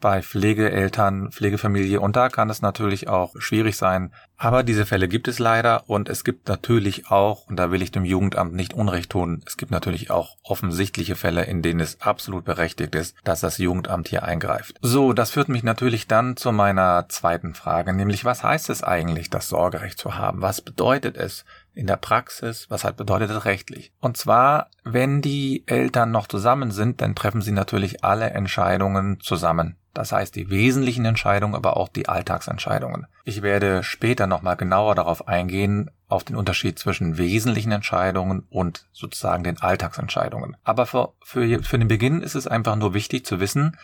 bei 0.00 0.22
Pflegeeltern, 0.22 1.30
Pflegefamilie 1.32 2.00
und 2.00 2.16
da 2.16 2.28
kann 2.28 2.50
es 2.50 2.62
natürlich 2.62 3.08
auch 3.08 3.34
schwierig 3.38 3.76
sein. 3.76 4.12
Aber 4.36 4.62
diese 4.62 4.84
Fälle 4.84 5.08
gibt 5.08 5.28
es 5.28 5.38
leider 5.38 5.88
und 5.88 6.10
es 6.10 6.22
gibt 6.22 6.48
natürlich 6.48 7.10
auch, 7.10 7.46
und 7.46 7.56
da 7.56 7.70
will 7.70 7.80
ich 7.80 7.90
dem 7.90 8.04
Jugendamt 8.04 8.52
nicht 8.52 8.74
Unrecht 8.74 9.10
tun, 9.10 9.42
es 9.46 9.56
gibt 9.56 9.72
natürlich 9.72 10.10
auch 10.10 10.36
offensichtliche 10.42 11.16
Fälle, 11.16 11.44
in 11.44 11.62
denen 11.62 11.80
es 11.80 12.02
absolut 12.02 12.44
berechtigt 12.44 12.94
ist, 12.94 13.16
dass 13.24 13.40
das 13.40 13.56
Jugendamt 13.56 14.08
hier 14.08 14.24
eingreift. 14.24 14.76
So, 14.82 15.14
das 15.14 15.30
führt 15.30 15.48
mich 15.48 15.62
natürlich 15.62 16.06
dann 16.06 16.36
zu 16.36 16.52
meiner 16.52 17.08
zweiten 17.08 17.54
Frage, 17.54 17.94
nämlich 17.94 18.24
was 18.24 18.42
heißt 18.42 18.68
es 18.68 18.82
eigentlich, 18.82 19.30
das 19.30 19.48
Sorgerecht 19.48 19.98
zu 19.98 20.16
haben? 20.16 20.42
Was 20.42 20.60
bedeutet 20.60 21.16
es? 21.16 21.44
In 21.76 21.86
der 21.86 21.96
Praxis, 21.96 22.70
was 22.70 22.84
halt 22.84 22.96
bedeutet 22.96 23.30
es 23.30 23.44
rechtlich. 23.44 23.92
Und 24.00 24.16
zwar, 24.16 24.70
wenn 24.82 25.20
die 25.20 25.62
Eltern 25.66 26.10
noch 26.10 26.26
zusammen 26.26 26.70
sind, 26.70 27.02
dann 27.02 27.14
treffen 27.14 27.42
sie 27.42 27.52
natürlich 27.52 28.02
alle 28.02 28.30
Entscheidungen 28.30 29.20
zusammen. 29.20 29.76
Das 29.92 30.10
heißt, 30.10 30.34
die 30.34 30.50
wesentlichen 30.50 31.04
Entscheidungen, 31.04 31.54
aber 31.54 31.76
auch 31.76 31.88
die 31.88 32.08
Alltagsentscheidungen. 32.08 33.06
Ich 33.24 33.42
werde 33.42 33.82
später 33.82 34.26
nochmal 34.26 34.56
genauer 34.56 34.94
darauf 34.94 35.28
eingehen, 35.28 35.90
auf 36.08 36.24
den 36.24 36.36
Unterschied 36.36 36.78
zwischen 36.78 37.18
wesentlichen 37.18 37.72
Entscheidungen 37.72 38.46
und 38.48 38.86
sozusagen 38.92 39.44
den 39.44 39.58
Alltagsentscheidungen. 39.58 40.56
Aber 40.64 40.86
für, 40.86 41.12
für, 41.22 41.62
für 41.62 41.78
den 41.78 41.88
Beginn 41.88 42.22
ist 42.22 42.34
es 42.34 42.46
einfach 42.46 42.76
nur 42.76 42.94
wichtig 42.94 43.26
zu 43.26 43.38
wissen, 43.38 43.76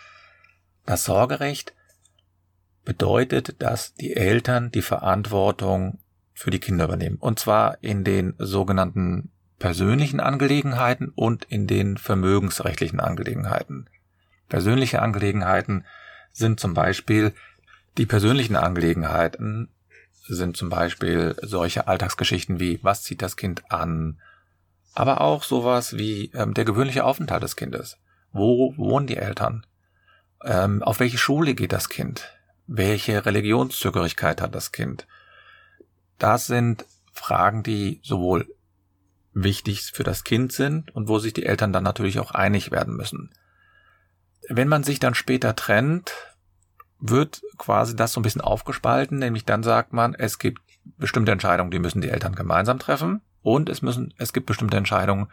das 0.87 1.05
Sorgerecht 1.05 1.75
bedeutet, 2.85 3.61
dass 3.63 3.95
die 3.95 4.17
Eltern 4.17 4.71
die 4.71 4.83
Verantwortung 4.83 5.99
für 6.35 6.51
die 6.51 6.61
Kinder 6.61 6.85
übernehmen. 6.85 7.17
Und 7.17 7.39
zwar 7.39 7.83
in 7.83 8.05
den 8.05 8.35
sogenannten 8.39 9.31
persönlichen 9.59 10.21
Angelegenheiten 10.21 11.12
und 11.15 11.45
in 11.45 11.67
den 11.67 11.97
vermögensrechtlichen 11.97 13.01
Angelegenheiten. 13.01 13.89
Persönliche 14.49 15.01
Angelegenheiten 15.01 15.85
sind 16.33 16.59
zum 16.59 16.75
Beispiel 16.75 17.33
die 17.99 18.07
persönlichen 18.07 18.57
Angelegenheiten 18.57 19.69
sind 20.27 20.57
zum 20.57 20.71
Beispiel 20.71 21.37
solche 21.43 21.89
Alltagsgeschichten 21.89 22.59
wie 22.59 22.81
was 22.83 23.03
zieht 23.03 23.23
das 23.23 23.37
Kind 23.37 23.71
an, 23.71 24.21
aber 24.95 25.21
auch 25.21 25.43
sowas 25.43 25.97
wie 25.97 26.31
ähm, 26.35 26.55
der 26.55 26.65
gewöhnliche 26.65 27.05
Aufenthalt 27.05 27.43
des 27.43 27.57
Kindes. 27.57 27.99
Wo 28.33 28.75
wohnen 28.77 29.07
die 29.07 29.17
Eltern? 29.17 29.67
Ähm, 30.45 30.83
auf 30.83 31.01
welche 31.01 31.19
Schule 31.19 31.55
geht 31.55 31.73
das 31.73 31.89
Kind? 31.89 32.31
Welche 32.67 33.27
Religionszugehörigkeit 33.27 34.41
hat 34.41 34.55
das 34.55 34.73
Kind? 34.73 35.07
Das 36.23 36.47
sind 36.47 36.87
Fragen, 37.12 37.64
die 37.64 37.99
sowohl 38.05 38.47
wichtig 39.33 39.91
für 39.93 40.05
das 40.05 40.23
Kind 40.23 40.52
sind 40.52 40.95
und 40.95 41.09
wo 41.09 41.19
sich 41.19 41.33
die 41.33 41.45
Eltern 41.45 41.73
dann 41.73 41.83
natürlich 41.83 42.21
auch 42.21 42.31
einig 42.31 42.71
werden 42.71 42.95
müssen. 42.95 43.35
Wenn 44.49 44.69
man 44.69 44.85
sich 44.85 45.00
dann 45.00 45.17
später 45.17 45.57
trennt, 45.57 46.12
wird 47.00 47.43
quasi 47.59 47.97
das 47.97 48.12
so 48.12 48.21
ein 48.21 48.23
bisschen 48.23 48.41
aufgespalten, 48.41 49.19
nämlich 49.19 49.47
dann 49.47 49.64
sagt 49.64 49.93
man, 49.93 50.14
es 50.14 50.38
gibt 50.38 50.62
bestimmte 50.97 51.33
Entscheidungen, 51.33 51.73
die 51.73 51.81
müssen 51.81 52.00
die 52.00 52.11
Eltern 52.11 52.37
gemeinsam 52.37 52.79
treffen 52.79 53.23
und 53.41 53.69
es 53.69 53.83
müssen, 53.83 54.14
es 54.17 54.33
gibt 54.33 54.47
bestimmte 54.47 54.76
Entscheidungen, 54.76 55.26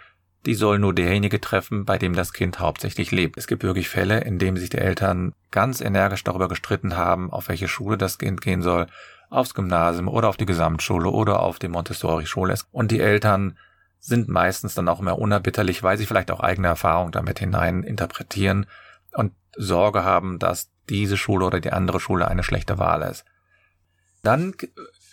die 0.47 0.55
soll 0.55 0.79
nur 0.79 0.95
derjenige 0.95 1.39
treffen, 1.39 1.85
bei 1.85 1.99
dem 1.99 2.15
das 2.15 2.33
Kind 2.33 2.59
hauptsächlich 2.59 3.11
lebt. 3.11 3.37
Es 3.37 3.45
gibt 3.45 3.61
wirklich 3.61 3.89
Fälle, 3.89 4.21
in 4.21 4.39
denen 4.39 4.57
sich 4.57 4.71
die 4.71 4.79
Eltern 4.79 5.33
ganz 5.51 5.81
energisch 5.81 6.23
darüber 6.23 6.47
gestritten 6.47 6.97
haben, 6.97 7.31
auf 7.31 7.47
welche 7.47 7.67
Schule 7.67 7.97
das 7.97 8.17
Kind 8.17 8.41
gehen 8.41 8.63
soll, 8.63 8.87
aufs 9.29 9.53
Gymnasium 9.53 10.07
oder 10.07 10.29
auf 10.29 10.37
die 10.37 10.45
Gesamtschule 10.45 11.09
oder 11.09 11.41
auf 11.41 11.59
die 11.59 11.67
Montessori-Schule. 11.67 12.55
Und 12.71 12.91
die 12.91 12.99
Eltern 12.99 13.57
sind 13.99 14.29
meistens 14.29 14.75
dann 14.75 14.87
auch 14.87 14.99
immer 14.99 15.19
unerbitterlich, 15.19 15.83
weil 15.83 15.97
sie 15.97 16.05
vielleicht 16.05 16.31
auch 16.31 16.39
eigene 16.39 16.67
Erfahrungen 16.67 17.11
damit 17.11 17.39
hinein 17.39 17.83
interpretieren 17.83 18.65
und 19.13 19.33
Sorge 19.55 20.03
haben, 20.03 20.39
dass 20.39 20.71
diese 20.89 21.17
Schule 21.17 21.45
oder 21.45 21.59
die 21.59 21.71
andere 21.71 21.99
Schule 21.99 22.27
eine 22.27 22.43
schlechte 22.43 22.79
Wahl 22.79 23.01
ist. 23.03 23.25
Dann 24.23 24.53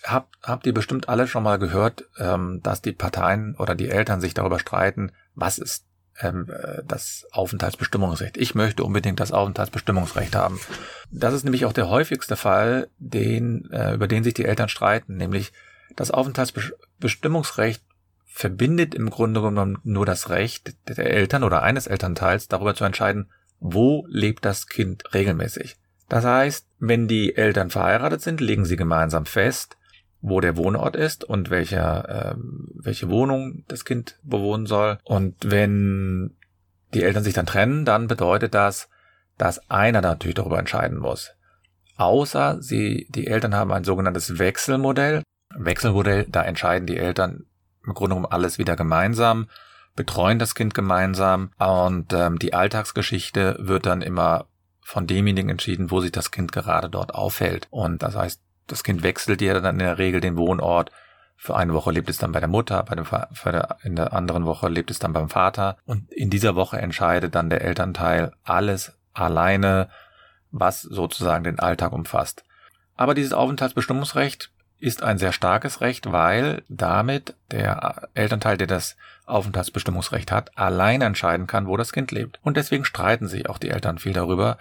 habt, 0.04 0.36
habt 0.42 0.66
ihr 0.66 0.74
bestimmt 0.74 1.08
alle 1.08 1.26
schon 1.26 1.42
mal 1.42 1.58
gehört, 1.58 2.04
ähm, 2.18 2.60
dass 2.62 2.82
die 2.82 2.92
Parteien 2.92 3.54
oder 3.56 3.74
die 3.74 3.88
Eltern 3.88 4.20
sich 4.20 4.34
darüber 4.34 4.58
streiten, 4.58 5.12
was 5.34 5.58
ist 5.58 5.84
ähm, 6.20 6.48
äh, 6.50 6.82
das 6.86 7.26
Aufenthaltsbestimmungsrecht. 7.32 8.36
Ich 8.36 8.54
möchte 8.54 8.84
unbedingt 8.84 9.20
das 9.20 9.32
Aufenthaltsbestimmungsrecht 9.32 10.34
haben. 10.34 10.60
Das 11.10 11.34
ist 11.34 11.44
nämlich 11.44 11.64
auch 11.64 11.72
der 11.72 11.88
häufigste 11.88 12.36
Fall, 12.36 12.88
den, 12.98 13.70
äh, 13.70 13.94
über 13.94 14.08
den 14.08 14.24
sich 14.24 14.34
die 14.34 14.44
Eltern 14.44 14.68
streiten, 14.68 15.16
nämlich 15.16 15.52
das 15.94 16.10
Aufenthaltsbestimmungsrecht 16.10 17.82
verbindet 18.26 18.94
im 18.94 19.08
Grunde 19.08 19.40
genommen 19.40 19.78
nur 19.82 20.04
das 20.04 20.28
Recht 20.28 20.74
der 20.88 20.98
Eltern 20.98 21.42
oder 21.42 21.62
eines 21.62 21.86
Elternteils 21.86 22.48
darüber 22.48 22.74
zu 22.74 22.84
entscheiden, 22.84 23.30
wo 23.60 24.04
lebt 24.08 24.44
das 24.44 24.66
Kind 24.66 25.14
regelmäßig. 25.14 25.76
Das 26.08 26.24
heißt, 26.24 26.66
wenn 26.78 27.08
die 27.08 27.34
Eltern 27.34 27.70
verheiratet 27.70 28.20
sind, 28.20 28.40
legen 28.40 28.64
sie 28.64 28.76
gemeinsam 28.76 29.24
fest, 29.24 29.76
wo 30.28 30.40
der 30.40 30.56
Wohnort 30.56 30.96
ist 30.96 31.24
und 31.24 31.50
welcher, 31.50 32.08
äh, 32.08 32.34
welche 32.74 33.08
Wohnung 33.08 33.64
das 33.68 33.84
Kind 33.84 34.18
bewohnen 34.22 34.66
soll. 34.66 34.98
Und 35.04 35.36
wenn 35.44 36.36
die 36.94 37.02
Eltern 37.02 37.24
sich 37.24 37.34
dann 37.34 37.46
trennen, 37.46 37.84
dann 37.84 38.08
bedeutet 38.08 38.54
das, 38.54 38.88
dass 39.38 39.70
einer 39.70 40.00
natürlich 40.00 40.34
darüber 40.34 40.58
entscheiden 40.58 40.98
muss. 40.98 41.32
Außer 41.96 42.60
sie, 42.60 43.06
die 43.10 43.26
Eltern 43.26 43.54
haben 43.54 43.72
ein 43.72 43.84
sogenanntes 43.84 44.38
Wechselmodell. 44.38 45.22
Wechselmodell, 45.54 46.26
da 46.28 46.42
entscheiden 46.42 46.86
die 46.86 46.98
Eltern 46.98 47.46
im 47.84 47.94
Grunde 47.94 48.16
genommen 48.16 48.32
alles 48.32 48.58
wieder 48.58 48.76
gemeinsam 48.76 49.46
betreuen 49.96 50.38
das 50.38 50.54
Kind 50.54 50.74
gemeinsam 50.74 51.50
und 51.58 52.12
ähm, 52.12 52.38
die 52.38 52.54
Alltagsgeschichte 52.54 53.56
wird 53.58 53.86
dann 53.86 54.02
immer 54.02 54.46
von 54.82 55.06
demjenigen 55.08 55.50
entschieden, 55.50 55.90
wo 55.90 56.00
sich 56.00 56.12
das 56.12 56.30
Kind 56.30 56.52
gerade 56.52 56.88
dort 56.88 57.14
aufhält. 57.14 57.66
Und 57.70 58.02
das 58.02 58.14
heißt, 58.14 58.40
das 58.66 58.84
Kind 58.84 59.02
wechselt 59.02 59.40
ja 59.40 59.58
dann 59.60 59.76
in 59.76 59.78
der 59.80 59.98
Regel 59.98 60.20
den 60.20 60.36
Wohnort. 60.36 60.90
Für 61.36 61.56
eine 61.56 61.74
Woche 61.74 61.90
lebt 61.90 62.08
es 62.08 62.18
dann 62.18 62.32
bei 62.32 62.40
der 62.40 62.48
Mutter, 62.48 62.82
bei 62.82 62.94
dem 62.94 63.04
der, 63.44 63.76
in 63.82 63.96
der 63.96 64.12
anderen 64.12 64.46
Woche 64.46 64.68
lebt 64.68 64.90
es 64.90 64.98
dann 64.98 65.12
beim 65.12 65.28
Vater. 65.28 65.76
Und 65.84 66.10
in 66.12 66.30
dieser 66.30 66.54
Woche 66.54 66.78
entscheidet 66.78 67.34
dann 67.34 67.50
der 67.50 67.62
Elternteil 67.62 68.32
alles 68.42 68.92
alleine, 69.12 69.88
was 70.50 70.82
sozusagen 70.82 71.44
den 71.44 71.58
Alltag 71.58 71.92
umfasst. 71.92 72.44
Aber 72.96 73.14
dieses 73.14 73.32
Aufenthaltsbestimmungsrecht 73.32 74.50
ist 74.78 75.02
ein 75.02 75.18
sehr 75.18 75.32
starkes 75.32 75.80
Recht, 75.80 76.12
weil 76.12 76.62
damit 76.68 77.34
der 77.50 78.08
Elternteil, 78.14 78.56
der 78.56 78.66
das 78.66 78.96
Aufenthaltsbestimmungsrecht 79.24 80.30
hat, 80.30 80.56
allein 80.56 81.02
entscheiden 81.02 81.46
kann, 81.46 81.66
wo 81.66 81.76
das 81.76 81.92
Kind 81.92 82.12
lebt. 82.12 82.38
Und 82.42 82.56
deswegen 82.56 82.84
streiten 82.84 83.26
sich 83.26 83.48
auch 83.48 83.58
die 83.58 83.70
Eltern 83.70 83.98
viel 83.98 84.12
darüber, 84.12 84.58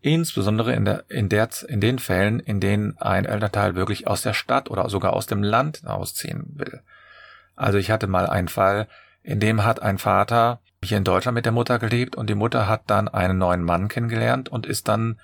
insbesondere 0.00 0.74
in, 0.74 0.84
der, 0.84 1.04
in, 1.08 1.28
der, 1.28 1.48
in 1.68 1.80
den 1.80 1.98
Fällen, 1.98 2.40
in 2.40 2.60
denen 2.60 2.96
ein 2.98 3.24
Elternteil 3.24 3.74
wirklich 3.74 4.06
aus 4.06 4.22
der 4.22 4.32
Stadt 4.32 4.70
oder 4.70 4.88
sogar 4.88 5.12
aus 5.12 5.26
dem 5.26 5.42
Land 5.42 5.86
ausziehen 5.86 6.44
will. 6.54 6.80
Also 7.56 7.78
ich 7.78 7.90
hatte 7.90 8.06
mal 8.06 8.26
einen 8.26 8.48
Fall, 8.48 8.88
in 9.22 9.40
dem 9.40 9.64
hat 9.64 9.82
ein 9.82 9.98
Vater 9.98 10.60
hier 10.82 10.96
in 10.96 11.04
Deutschland 11.04 11.34
mit 11.34 11.44
der 11.44 11.52
Mutter 11.52 11.78
gelebt 11.78 12.16
und 12.16 12.30
die 12.30 12.34
Mutter 12.34 12.66
hat 12.66 12.82
dann 12.86 13.08
einen 13.08 13.36
neuen 13.36 13.62
Mann 13.62 13.88
kennengelernt 13.88 14.48
und 14.48 14.64
ist 14.64 14.88
dann 14.88 15.20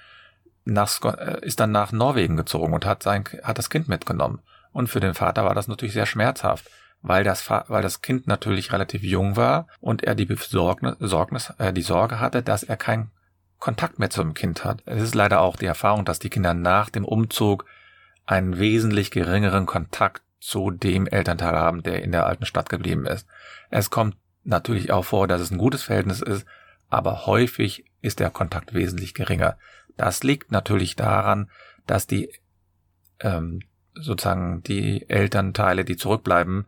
nach, 0.67 1.03
äh, 1.03 1.39
ist 1.41 1.61
dann 1.61 1.73
nach 1.73 1.93
Norwegen 1.93 2.37
gezogen 2.37 2.75
und 2.75 2.85
hat 2.85 3.03
sein, 3.03 3.25
hat 3.43 3.57
das 3.57 3.71
Kind 3.71 3.89
mitgenommen. 3.89 4.41
Und 4.73 4.89
für 4.89 5.01
den 5.01 5.15
Vater 5.15 5.45
war 5.45 5.55
das 5.55 5.69
natürlich 5.69 5.95
sehr 5.95 6.05
schmerzhaft, 6.05 6.69
weil 7.01 7.25
das, 7.25 7.49
weil 7.49 7.83
das 7.83 8.03
Kind 8.03 8.27
natürlich 8.27 8.73
relativ 8.73 9.03
jung 9.03 9.37
war 9.37 9.69
und 9.81 10.05
er 10.05 10.15
die 10.15 10.27
Besorgnis, 10.27 10.97
Sorgnis, 11.01 11.55
äh, 11.57 11.73
die 11.73 11.83
Sorge 11.83 12.21
hatte, 12.21 12.43
dass 12.43 12.63
er 12.63 12.77
keinen 12.77 13.11
Kontakt 13.59 13.99
mehr 13.99 14.11
zum 14.11 14.35
Kind 14.35 14.65
hat. 14.65 14.83
Es 14.87 15.03
ist 15.03 15.15
leider 15.15 15.41
auch 15.41 15.57
die 15.57 15.67
Erfahrung, 15.67 16.05
dass 16.05 16.19
die 16.19 16.31
Kinder 16.31 16.55
nach 16.55 16.91
dem 16.91 17.05
Umzug 17.05 17.65
einen 18.27 18.59
wesentlich 18.59 19.11
geringeren 19.11 19.67
Kontakt 19.67 20.23
zu 20.41 20.71
dem 20.71 21.07
Elternteil 21.07 21.55
haben, 21.55 21.83
der 21.83 22.03
in 22.03 22.13
der 22.13 22.27
alten 22.27 22.45
Stadt 22.45 22.69
geblieben 22.69 23.07
ist. 23.07 23.27
Es 23.71 23.91
kommt 23.91 24.17
natürlich 24.45 24.93
auch 24.93 25.05
vor, 25.05 25.27
dass 25.27 25.41
es 25.41 25.51
ein 25.51 25.59
gutes 25.59 25.83
Verhältnis 25.83 26.21
ist, 26.21 26.47
aber 26.89 27.27
häufig 27.27 27.85
ist 28.01 28.21
der 28.21 28.31
Kontakt 28.31 28.75
wesentlich 28.75 29.15
geringer. 29.15 29.57
Das 29.97 30.23
liegt 30.23 30.53
natürlich 30.53 30.95
daran, 30.95 31.51
dass 31.87 32.07
die 32.07 32.33
ähm, 33.21 33.61
sozusagen 33.95 34.63
die 34.63 35.09
Elternteile, 35.09 35.85
die 35.85 35.97
zurückbleiben, 35.97 36.67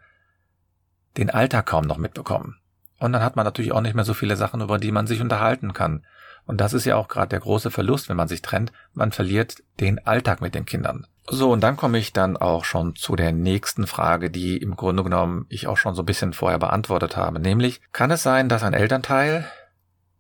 den 1.17 1.31
Alltag 1.31 1.67
kaum 1.67 1.85
noch 1.85 1.99
mitbekommen. 1.99 2.57
Und 2.99 3.13
dann 3.13 3.23
hat 3.23 3.37
man 3.37 3.45
natürlich 3.45 3.73
auch 3.73 3.81
nicht 3.81 3.95
mehr 3.95 4.05
so 4.05 4.15
viele 4.15 4.37
Sachen, 4.37 4.61
über 4.61 4.79
die 4.79 4.93
man 4.93 5.07
sich 5.07 5.21
unterhalten 5.21 5.73
kann. 5.73 6.05
Und 6.49 6.61
das 6.61 6.73
ist 6.73 6.85
ja 6.85 6.97
auch 6.97 7.07
gerade 7.07 7.29
der 7.29 7.41
große 7.41 7.71
Verlust, 7.71 8.09
wenn 8.09 8.17
man 8.17 8.27
sich 8.27 8.43
trennt. 8.43 8.73
Man 8.93 9.13
verliert 9.13 9.63
den 9.79 10.05
Alltag 10.05 10.41
mit 10.41 10.57
den 10.57 10.65
Kindern. 10.65 11.07
So, 11.31 11.53
und 11.53 11.61
dann 11.61 11.77
komme 11.77 11.99
ich 11.99 12.13
dann 12.13 12.37
auch 12.37 12.65
schon 12.65 12.97
zu 12.97 13.15
der 13.15 13.33
nächsten 13.33 13.87
Frage, 13.87 14.31
die 14.31 14.57
im 14.57 14.75
Grunde 14.75 15.05
genommen 15.05 15.47
ich 15.49 15.69
auch 15.69 15.77
schon 15.77 15.95
so 15.95 16.03
ein 16.03 16.07
bisschen 16.07 16.33
vorher 16.33 16.59
beantwortet 16.59 17.17
habe. 17.17 17.39
Nämlich, 17.39 17.81
kann 17.93 18.11
es 18.11 18.25
sein, 18.25 18.49
dass 18.49 18.65
ein 18.65 18.75
Elternteil 18.75 19.45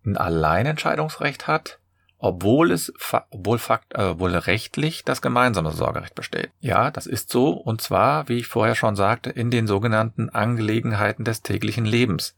ein 0.04 0.16
Alleinentscheidungsrecht 0.16 1.48
hat 1.48 1.80
obwohl 2.18 2.72
es, 2.72 2.92
obwohl, 3.30 3.58
fakt, 3.58 3.94
äh, 3.94 4.02
obwohl 4.02 4.34
rechtlich 4.34 5.04
das 5.04 5.22
gemeinsame 5.22 5.70
Sorgerecht 5.70 6.14
besteht. 6.14 6.50
Ja, 6.60 6.90
das 6.90 7.06
ist 7.06 7.30
so, 7.30 7.50
und 7.50 7.80
zwar, 7.80 8.28
wie 8.28 8.38
ich 8.38 8.48
vorher 8.48 8.74
schon 8.74 8.96
sagte, 8.96 9.30
in 9.30 9.50
den 9.50 9.66
sogenannten 9.68 10.28
Angelegenheiten 10.28 11.24
des 11.24 11.42
täglichen 11.42 11.84
Lebens. 11.84 12.36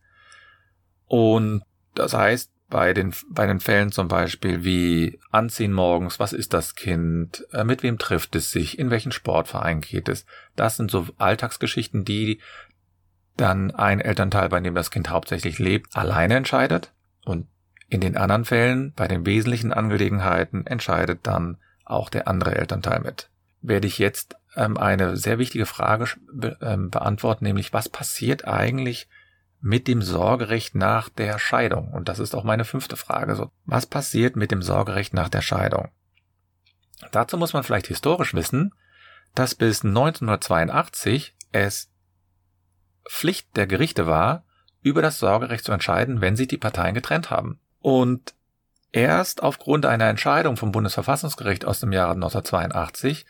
Und 1.07 1.63
das 1.95 2.15
heißt, 2.15 2.53
bei 2.71 2.95
den, 2.95 3.13
bei 3.29 3.47
den 3.47 3.61
Fällen 3.61 3.93
zum 3.93 4.09
Beispiel 4.09 4.65
wie 4.65 5.19
Anziehen 5.31 5.73
morgens, 5.73 6.21
was 6.21 6.33
ist 6.33 6.55
das 6.55 6.77
Kind, 6.77 7.45
äh, 7.53 7.65
mit 7.65 7.83
wem 7.83 7.99
trifft 7.99 8.37
es 8.37 8.53
sich, 8.53 8.79
in 8.79 8.91
welchen 8.91 9.13
Sportverein 9.13 9.81
geht 9.81 10.09
es. 10.09 10.25
Das 10.57 10.77
sind 10.77 10.91
so 10.91 11.09
Alltagsgeschichten, 11.19 12.05
die 12.05 12.41
dann 13.37 13.73
ein 13.73 14.01
Elternteil, 14.01 14.49
bei 14.49 14.61
dem 14.61 14.75
das 14.75 14.91
Kind 14.91 15.11
hauptsächlich 15.11 15.59
lebt, 15.59 15.97
alleine 15.97 16.37
entscheidet. 16.37 16.93
Und 17.25 17.49
in 17.89 18.01
den 18.01 18.17
anderen 18.17 18.45
Fällen, 18.45 18.93
bei 18.95 19.09
den 19.09 19.27
wesentlichen 19.27 19.73
Angelegenheiten, 19.73 20.67
entscheidet 20.67 21.21
dann 21.25 21.59
auch 21.85 22.09
der 22.09 22.29
andere 22.29 22.55
Elternteil 22.55 23.01
mit. 23.01 23.31
Werde 23.63 23.89
ich 23.89 23.99
jetzt 23.99 24.37
ähm, 24.57 24.77
eine 24.77 25.17
sehr 25.17 25.39
wichtige 25.39 25.67
Frage 25.67 26.07
be 26.33 26.57
ähm, 26.63 26.91
beantworten, 26.91 27.45
nämlich 27.45 27.73
was 27.73 27.89
passiert 27.89 28.47
eigentlich 28.47 29.09
mit 29.61 29.89
dem 29.89 30.03
Sorgerecht 30.03 30.75
nach 30.75 31.09
der 31.09 31.39
Scheidung? 31.39 31.89
Und 31.93 32.09
das 32.09 32.19
ist 32.19 32.35
auch 32.35 32.45
meine 32.45 32.65
fünfte 32.65 32.97
Frage. 32.97 33.37
So, 33.37 33.51
was 33.67 33.87
passiert 33.87 34.37
mit 34.37 34.51
dem 34.51 34.63
Sorgerecht 34.63 35.15
nach 35.15 35.29
der 35.29 35.43
Scheidung? 35.43 35.89
Dazu 37.13 37.37
muss 37.37 37.53
man 37.53 37.63
vielleicht 37.63 37.87
historisch 37.87 38.35
wissen, 38.35 38.75
dass 39.35 39.55
bis 39.55 39.85
1982 39.85 41.35
es 41.53 41.91
Pflicht 43.09 43.57
der 43.57 43.67
Gerichte 43.67 44.07
war, 44.07 44.45
über 44.83 45.03
das 45.03 45.19
Sorgerecht 45.19 45.65
zu 45.65 45.73
entscheiden, 45.73 46.21
wenn 46.21 46.37
sich 46.37 46.49
die 46.49 46.59
Parteien 46.59 46.95
getrennt 46.95 47.31
haben. 47.31 47.59
Und 47.81 48.35
erst 48.93 49.43
aufgrund 49.43 49.87
einer 49.87 50.09
Entscheidung 50.09 50.57
vom 50.57 50.73
Bundesverfassungsgericht 50.73 51.65
aus 51.65 51.81
dem 51.81 51.93
Jahre 51.93 52.13
1982 52.13 53.27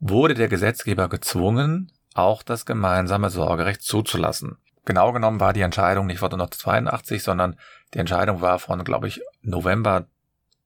wurde 0.00 0.34
der 0.34 0.48
Gesetzgeber 0.48 1.08
gezwungen, 1.08 1.92
auch 2.14 2.42
das 2.42 2.66
gemeinsame 2.66 3.30
Sorgerecht 3.30 3.82
zuzulassen. 3.82 4.58
Genau 4.88 5.12
genommen 5.12 5.38
war 5.38 5.52
die 5.52 5.60
Entscheidung 5.60 6.06
nicht 6.06 6.20
von 6.20 6.32
1982, 6.32 7.22
sondern 7.22 7.56
die 7.92 7.98
Entscheidung 7.98 8.40
war 8.40 8.58
von, 8.58 8.82
glaube 8.84 9.06
ich, 9.06 9.20
November 9.42 10.06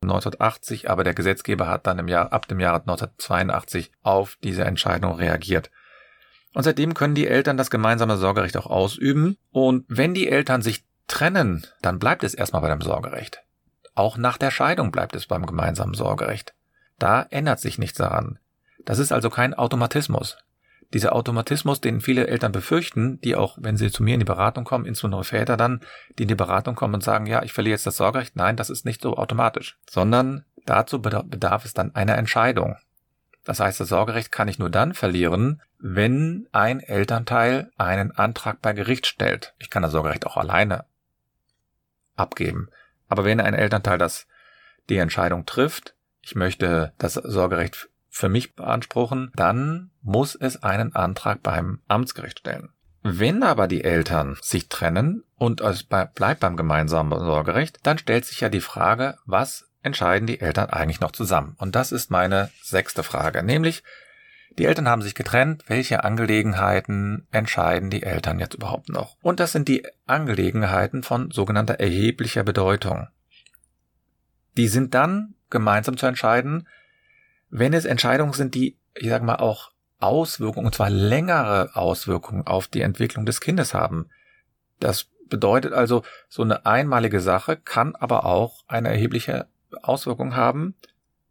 1980, 0.03 0.89
aber 0.89 1.03
der 1.03 1.13
Gesetzgeber 1.13 1.67
hat 1.67 1.89
dann 1.89 1.99
im 1.99 2.07
Jahr, 2.07 2.33
ab 2.33 2.47
dem 2.47 2.61
Jahr 2.61 2.77
1982 2.83 3.91
auf 4.05 4.39
diese 4.45 4.63
Entscheidung 4.63 5.17
reagiert. 5.17 5.73
Und 6.55 6.63
seitdem 6.63 6.95
können 6.95 7.17
die 7.17 7.27
Eltern 7.27 7.57
das 7.57 7.69
gemeinsame 7.69 8.17
Sorgerecht 8.17 8.57
auch 8.57 8.67
ausüben. 8.67 9.39
Und 9.51 9.87
wenn 9.89 10.15
die 10.15 10.29
Eltern 10.29 10.63
sich 10.63 10.85
trennen, 11.09 11.67
dann 11.81 11.99
bleibt 11.99 12.23
es 12.23 12.35
erstmal 12.35 12.63
bei 12.63 12.69
dem 12.69 12.81
Sorgerecht. 12.81 13.43
Auch 13.97 14.17
nach 14.17 14.39
der 14.39 14.53
Scheidung 14.53 14.93
bleibt 14.93 15.17
es 15.17 15.27
beim 15.27 15.47
gemeinsamen 15.47 15.95
Sorgerecht. 15.95 16.55
Da 17.01 17.27
ändert 17.29 17.59
sich 17.59 17.77
nichts 17.77 17.99
daran. 17.99 18.39
Das 18.85 19.01
ist 19.01 19.11
also 19.11 19.31
kein 19.31 19.53
Automatismus 19.53 20.39
dieser 20.93 21.15
Automatismus, 21.15 21.81
den 21.81 22.01
viele 22.01 22.27
Eltern 22.27 22.53
befürchten, 22.53 23.21
die 23.23 23.35
auch, 23.35 23.57
wenn 23.61 23.77
sie 23.77 23.91
zu 23.91 24.03
mir 24.03 24.15
in 24.15 24.21
die 24.21 24.27
Beratung 24.27 24.65
kommen, 24.65 24.85
insbesondere 24.85 25.25
Väter 25.25 25.57
dann, 25.57 25.81
die 26.19 26.25
in 26.25 26.29
die 26.29 26.35
Beratung 26.35 26.75
kommen 26.75 26.95
und 26.95 27.03
sagen, 27.03 27.27
ja, 27.27 27.43
ich 27.43 27.53
verliere 27.53 27.73
jetzt 27.73 27.87
das 27.87 27.97
Sorgerecht. 27.97 28.37
Nein, 28.37 28.57
das 28.57 28.71
ist 28.71 28.85
nicht 28.85 29.01
so 29.03 29.17
automatisch, 29.17 29.79
sondern 29.89 30.45
dazu 30.67 31.01
bedarf 31.01 31.65
es 31.65 31.75
dann 31.75 31.95
einer 31.95 32.19
Entscheidung. 32.19 32.77
Das 33.45 33.59
heißt, 33.59 33.81
das 33.81 33.89
Sorgerecht 33.89 34.31
kann 34.31 34.49
ich 34.49 34.59
nur 34.59 34.71
dann 34.71 34.95
verlieren, 34.95 35.63
wenn 35.79 36.47
ein 36.53 36.81
Elternteil 36.81 37.73
einen 37.77 38.13
Antrag 38.13 38.63
bei 38.63 38.73
Gericht 38.73 39.07
stellt. 39.07 39.55
Ich 39.59 39.69
kann 39.69 39.83
das 39.83 39.93
Sorgerecht 39.93 40.27
auch 40.27 40.37
alleine 40.37 40.85
abgeben. 42.15 42.69
Aber 43.09 43.25
wenn 43.25 43.41
ein 43.41 43.55
Elternteil 43.55 43.99
das, 43.99 44.27
die 44.89 44.99
Entscheidung 44.99 45.45
trifft, 45.45 45.95
ich 46.21 46.37
möchte 46.37 46.93
das 46.99 47.15
Sorgerecht 47.15 47.89
für 48.13 48.29
mich 48.29 48.55
beanspruchen, 48.55 49.33
dann 49.35 49.91
muss 50.03 50.35
es 50.35 50.63
einen 50.63 50.95
Antrag 50.95 51.43
beim 51.43 51.81
Amtsgericht 51.89 52.41
stellen. 52.41 52.69
Wenn 53.03 53.43
aber 53.43 53.67
die 53.67 53.83
Eltern 53.83 54.37
sich 54.43 54.69
trennen 54.69 55.25
und 55.37 55.63
es 55.63 55.83
bleibt 55.83 56.41
beim 56.41 56.57
gemeinsamen 56.57 57.19
Sorgerecht, 57.19 57.81
dann 57.83 57.99
stellt 57.99 58.27
sich 58.27 58.41
ja 58.41 58.49
die 58.51 58.61
Frage, 58.61 59.17
was 59.25 59.69
entscheiden 59.83 60.27
die 60.27 60.41
Eltern 60.41 60.71
eigentlich 60.71 61.01
noch 61.01 61.11
zusammen? 61.11 61.57
Und 61.59 61.75
das 61.75 61.91
ist 61.91 62.11
meine 62.11 62.51
sechste 62.63 63.03
Frage, 63.03 63.43
nämlich 63.43 63.83
die 64.59 64.67
Eltern 64.67 64.89
haben 64.89 65.01
sich 65.01 65.15
getrennt, 65.15 65.65
welche 65.67 66.05
Angelegenheiten 66.05 67.27
entscheiden 67.33 67.89
die 67.89 68.03
Eltern 68.03 68.39
jetzt 68.39 68.55
überhaupt 68.55 68.91
noch? 68.91 69.17
Und 69.23 69.41
das 69.41 69.53
sind 69.53 69.69
die 69.69 69.87
Angelegenheiten 70.07 71.03
von 71.03 71.31
sogenannter 71.31 71.81
erheblicher 71.81 72.45
Bedeutung. 72.45 73.09
Die 74.59 74.69
sind 74.69 74.93
dann 74.93 75.35
gemeinsam 75.49 75.97
zu 75.97 76.05
entscheiden, 76.05 76.69
wenn 77.53 77.75
es 77.75 77.85
Entscheidungen 77.85 78.33
sind, 78.33 78.55
die, 78.55 78.79
ich 78.95 79.11
sage 79.11 79.25
mal, 79.25 79.37
auch 79.37 79.73
Auswirkungen, 80.01 80.67
und 80.67 80.75
zwar 80.75 80.91
längere 80.91 81.77
Auswirkungen 81.77 82.47
auf 82.47 82.67
die 82.67 82.81
Entwicklung 82.81 83.27
des 83.27 83.41
Kindes 83.41 83.75
haben. 83.75 84.09
Das 84.81 85.07
bedeutet 85.29 85.75
also, 85.75 86.03
so 86.29 86.43
eine 86.43 86.67
einmalige 86.67 87.21
Sache 87.21 87.57
kann 87.57 87.95
aber 87.95 88.25
auch 88.25 88.65
eine 88.67 88.89
erhebliche 88.89 89.47
Auswirkung 89.83 90.35
haben. 90.35 90.75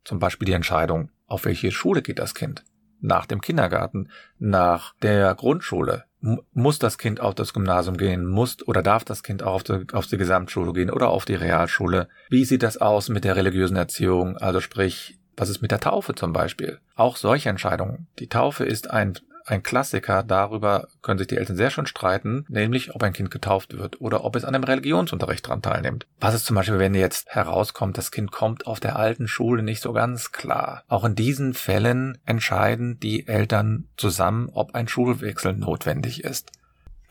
Zum 0.04 0.20
Beispiel 0.20 0.46
die 0.46 0.54
Entscheidung, 0.54 1.10
auf 1.26 1.46
welche 1.46 1.72
Schule 1.72 2.04
geht 2.04 2.20
das 2.20 2.36
Kind? 2.36 2.64
Nach 3.00 3.26
dem 3.26 3.42
Kindergarten, 3.42 4.10
nach 4.38 4.94
der 5.02 5.34
Grundschule. 5.34 6.06
Muss 6.54 6.78
das 6.78 7.00
Kind 7.00 7.20
auf 7.20 7.34
das 7.34 7.52
Gymnasium 7.52 7.98
gehen? 7.98 8.28
Muss 8.28 8.58
oder 8.68 8.84
darf 8.84 9.04
das 9.04 9.24
Kind 9.24 9.42
auch 9.42 9.56
auf 9.56 9.64
die, 9.64 9.88
auf 9.92 10.06
die 10.06 10.18
Gesamtschule 10.18 10.72
gehen 10.72 10.92
oder 10.92 11.10
auf 11.10 11.26
die 11.26 11.34
Realschule? 11.34 12.10
Wie 12.30 12.46
sieht 12.46 12.62
das 12.62 12.78
aus 12.78 13.10
mit 13.10 13.24
der 13.24 13.36
religiösen 13.36 13.76
Erziehung? 13.76 14.38
Also 14.38 14.60
sprich, 14.60 15.18
was 15.38 15.50
ist 15.50 15.62
mit 15.62 15.72
der 15.72 15.80
Taufe 15.80 16.16
zum 16.16 16.34
Beispiel? 16.34 16.80
Auch 16.96 17.18
solche 17.18 17.50
Entscheidungen. 17.50 18.08
Die 18.20 18.28
Taufe 18.28 18.66
ist 18.66 18.90
ein, 18.90 19.14
ein 19.46 19.64
Klassiker. 19.64 20.24
Darüber 20.24 20.88
können 21.02 21.18
sich 21.18 21.28
die 21.28 21.38
Eltern 21.38 21.56
sehr 21.56 21.70
schön 21.70 21.86
streiten, 21.86 22.46
nämlich 22.50 22.94
ob 22.94 23.04
ein 23.04 23.14
Kind 23.14 23.32
getauft 23.32 23.78
wird 23.78 24.02
oder 24.02 24.24
ob 24.24 24.36
es 24.36 24.46
an 24.46 24.56
einem 24.56 24.64
Religionsunterricht 24.64 25.48
dran 25.48 25.62
teilnimmt. 25.62 26.06
Was 26.20 26.36
ist 26.36 26.46
zum 26.46 26.56
Beispiel, 26.56 26.80
wenn 26.80 26.94
jetzt 26.94 27.30
herauskommt, 27.30 27.98
das 27.98 28.12
Kind 28.12 28.32
kommt 28.32 28.68
auf 28.68 28.80
der 28.80 28.98
alten 28.98 29.28
Schule 29.28 29.64
nicht 29.64 29.82
so 29.82 29.94
ganz 29.94 30.32
klar? 30.32 30.84
Auch 30.88 31.06
in 31.06 31.16
diesen 31.16 31.54
Fällen 31.54 32.18
entscheiden 32.26 33.00
die 33.00 33.28
Eltern 33.28 33.88
zusammen, 33.98 34.50
ob 34.54 34.76
ein 34.76 34.88
Schulwechsel 34.88 35.54
notwendig 35.54 36.24
ist. 36.24 36.52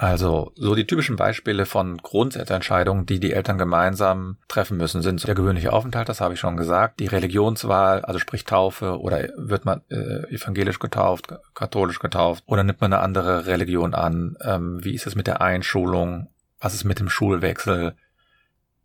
Also 0.00 0.52
so 0.54 0.74
die 0.74 0.86
typischen 0.86 1.16
Beispiele 1.16 1.66
von 1.66 1.98
Grundsatzentscheidungen, 1.98 3.04
die 3.04 3.20
die 3.20 3.34
Eltern 3.34 3.58
gemeinsam 3.58 4.38
treffen 4.48 4.78
müssen, 4.78 5.02
sind 5.02 5.26
der 5.26 5.34
gewöhnliche 5.34 5.74
Aufenthalt, 5.74 6.08
das 6.08 6.22
habe 6.22 6.32
ich 6.32 6.40
schon 6.40 6.56
gesagt, 6.56 7.00
die 7.00 7.06
Religionswahl, 7.06 8.00
also 8.00 8.18
sprich 8.18 8.46
Taufe 8.46 8.98
oder 8.98 9.28
wird 9.36 9.66
man 9.66 9.82
äh, 9.90 10.26
evangelisch 10.34 10.78
getauft, 10.78 11.34
katholisch 11.52 11.98
getauft 11.98 12.44
oder 12.46 12.64
nimmt 12.64 12.80
man 12.80 12.94
eine 12.94 13.02
andere 13.02 13.44
Religion 13.44 13.92
an, 13.92 14.38
ähm, 14.42 14.82
wie 14.82 14.94
ist 14.94 15.06
es 15.06 15.16
mit 15.16 15.26
der 15.26 15.42
Einschulung, 15.42 16.30
was 16.60 16.72
ist 16.72 16.84
mit 16.84 16.98
dem 16.98 17.10
Schulwechsel, 17.10 17.94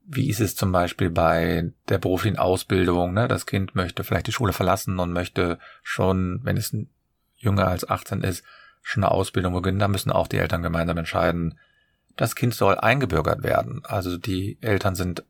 wie 0.06 0.30
ist 0.30 0.42
es 0.42 0.58
zum 0.58 0.74
Beispiel 0.74 1.12
bei 1.12 1.72
der 1.88 1.98
beruflichen 1.98 2.38
Ausbildung, 2.38 3.14
ne? 3.14 3.30
das 3.30 3.46
Kind 3.46 3.74
möchte 3.74 4.04
vielleicht 4.04 4.28
die 4.28 4.34
Schule 4.34 4.52
verlassen 4.52 5.00
und 5.00 5.14
möchte 5.14 5.60
schon, 5.82 6.42
wenn 6.44 6.58
es 6.58 6.76
jünger 7.38 7.70
als 7.70 7.90
18 7.90 8.20
ist, 8.20 8.44
schon 8.86 9.04
eine 9.04 9.12
Ausbildung 9.12 9.54
beginnen, 9.54 9.80
da 9.80 9.88
müssen 9.88 10.12
auch 10.12 10.28
die 10.28 10.38
Eltern 10.38 10.62
gemeinsam 10.62 10.98
entscheiden, 10.98 11.58
das 12.16 12.36
Kind 12.36 12.54
soll 12.54 12.78
eingebürgert 12.78 13.44
werden. 13.44 13.82
Also 13.84 14.18
die 14.18 14.60
Eltern 14.62 14.96
sind 14.96 15.24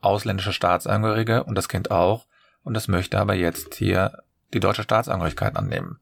ausländische 0.00 0.54
Staatsangehörige 0.54 1.44
und 1.44 1.54
das 1.54 1.68
Kind 1.68 1.90
auch 1.90 2.26
und 2.62 2.74
das 2.74 2.88
möchte 2.88 3.18
aber 3.18 3.34
jetzt 3.34 3.74
hier 3.74 4.22
die 4.54 4.60
deutsche 4.60 4.82
Staatsangehörigkeit 4.82 5.54
annehmen. 5.54 6.00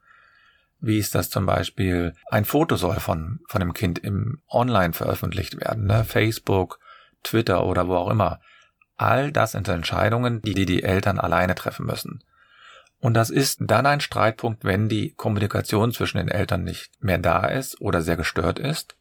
Wie 0.81 0.99
ist 0.99 1.15
das 1.15 1.29
zum 1.29 1.45
Beispiel? 1.45 2.15
Ein 2.31 2.45
Foto 2.45 2.77
soll 2.77 2.97
von, 2.97 3.41
von 3.49 3.61
dem 3.61 3.73
Kind 3.73 3.99
im 3.99 4.41
Online 4.49 4.93
veröffentlicht 4.93 5.61
werden, 5.61 5.87
ne? 5.87 6.05
Facebook, 6.05 6.79
Twitter 7.25 7.65
oder 7.67 7.89
wo 7.89 7.97
auch 7.97 8.11
immer. 8.11 8.41
All 8.97 9.33
das 9.33 9.53
sind 9.53 9.69
Entscheidungen, 9.69 10.41
die 10.43 10.67
die 10.67 10.83
Eltern 10.83 11.19
alleine 11.19 11.55
treffen 11.55 11.87
müssen. 11.87 12.23
Und 13.03 13.15
das 13.15 13.31
ist 13.31 13.59
dann 13.61 13.85
ein 13.85 14.01
Streitpunkt, 14.01 14.65
wenn 14.65 14.89
die 14.89 15.13
Kommunikation 15.15 15.91
zwischen 15.91 16.19
den 16.19 16.29
Eltern 16.29 16.63
nicht 16.63 16.93
mehr 17.03 17.19
da 17.19 17.47
ist 17.47 17.81
oder 17.81 18.01
sehr 18.01 18.17
gestört 18.17 18.61
ist. 18.61 18.95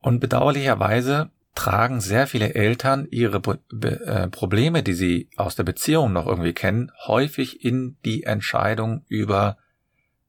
Und 0.00 0.18
bedauerlicherweise 0.18 1.30
tragen 1.54 2.00
sehr 2.00 2.26
viele 2.26 2.56
Eltern 2.56 3.06
ihre 3.08 3.40
äh, 3.80 4.26
Probleme, 4.26 4.82
die 4.82 4.94
sie 4.94 5.30
aus 5.36 5.54
der 5.54 5.62
Beziehung 5.62 6.12
noch 6.12 6.26
irgendwie 6.26 6.52
kennen, 6.52 6.90
häufig 7.06 7.64
in 7.64 7.96
die 8.04 8.24
Entscheidung 8.24 9.04
über 9.06 9.56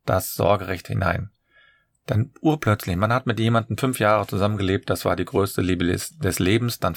das 0.05 0.35
Sorgerecht 0.35 0.87
hinein. 0.87 1.31
Dann 2.05 2.31
urplötzlich, 2.41 2.95
man 2.95 3.11
hat 3.11 3.25
mit 3.25 3.39
jemandem 3.39 3.79
fünf 3.79 3.97
Jahre 3.97 4.27
zusammengelebt, 4.27 4.87
das 4.91 5.03
war 5.03 5.15
die 5.15 5.25
größte 5.25 5.63
Liebe 5.63 5.83
des 5.85 6.37
Lebens, 6.37 6.79
dann, 6.79 6.95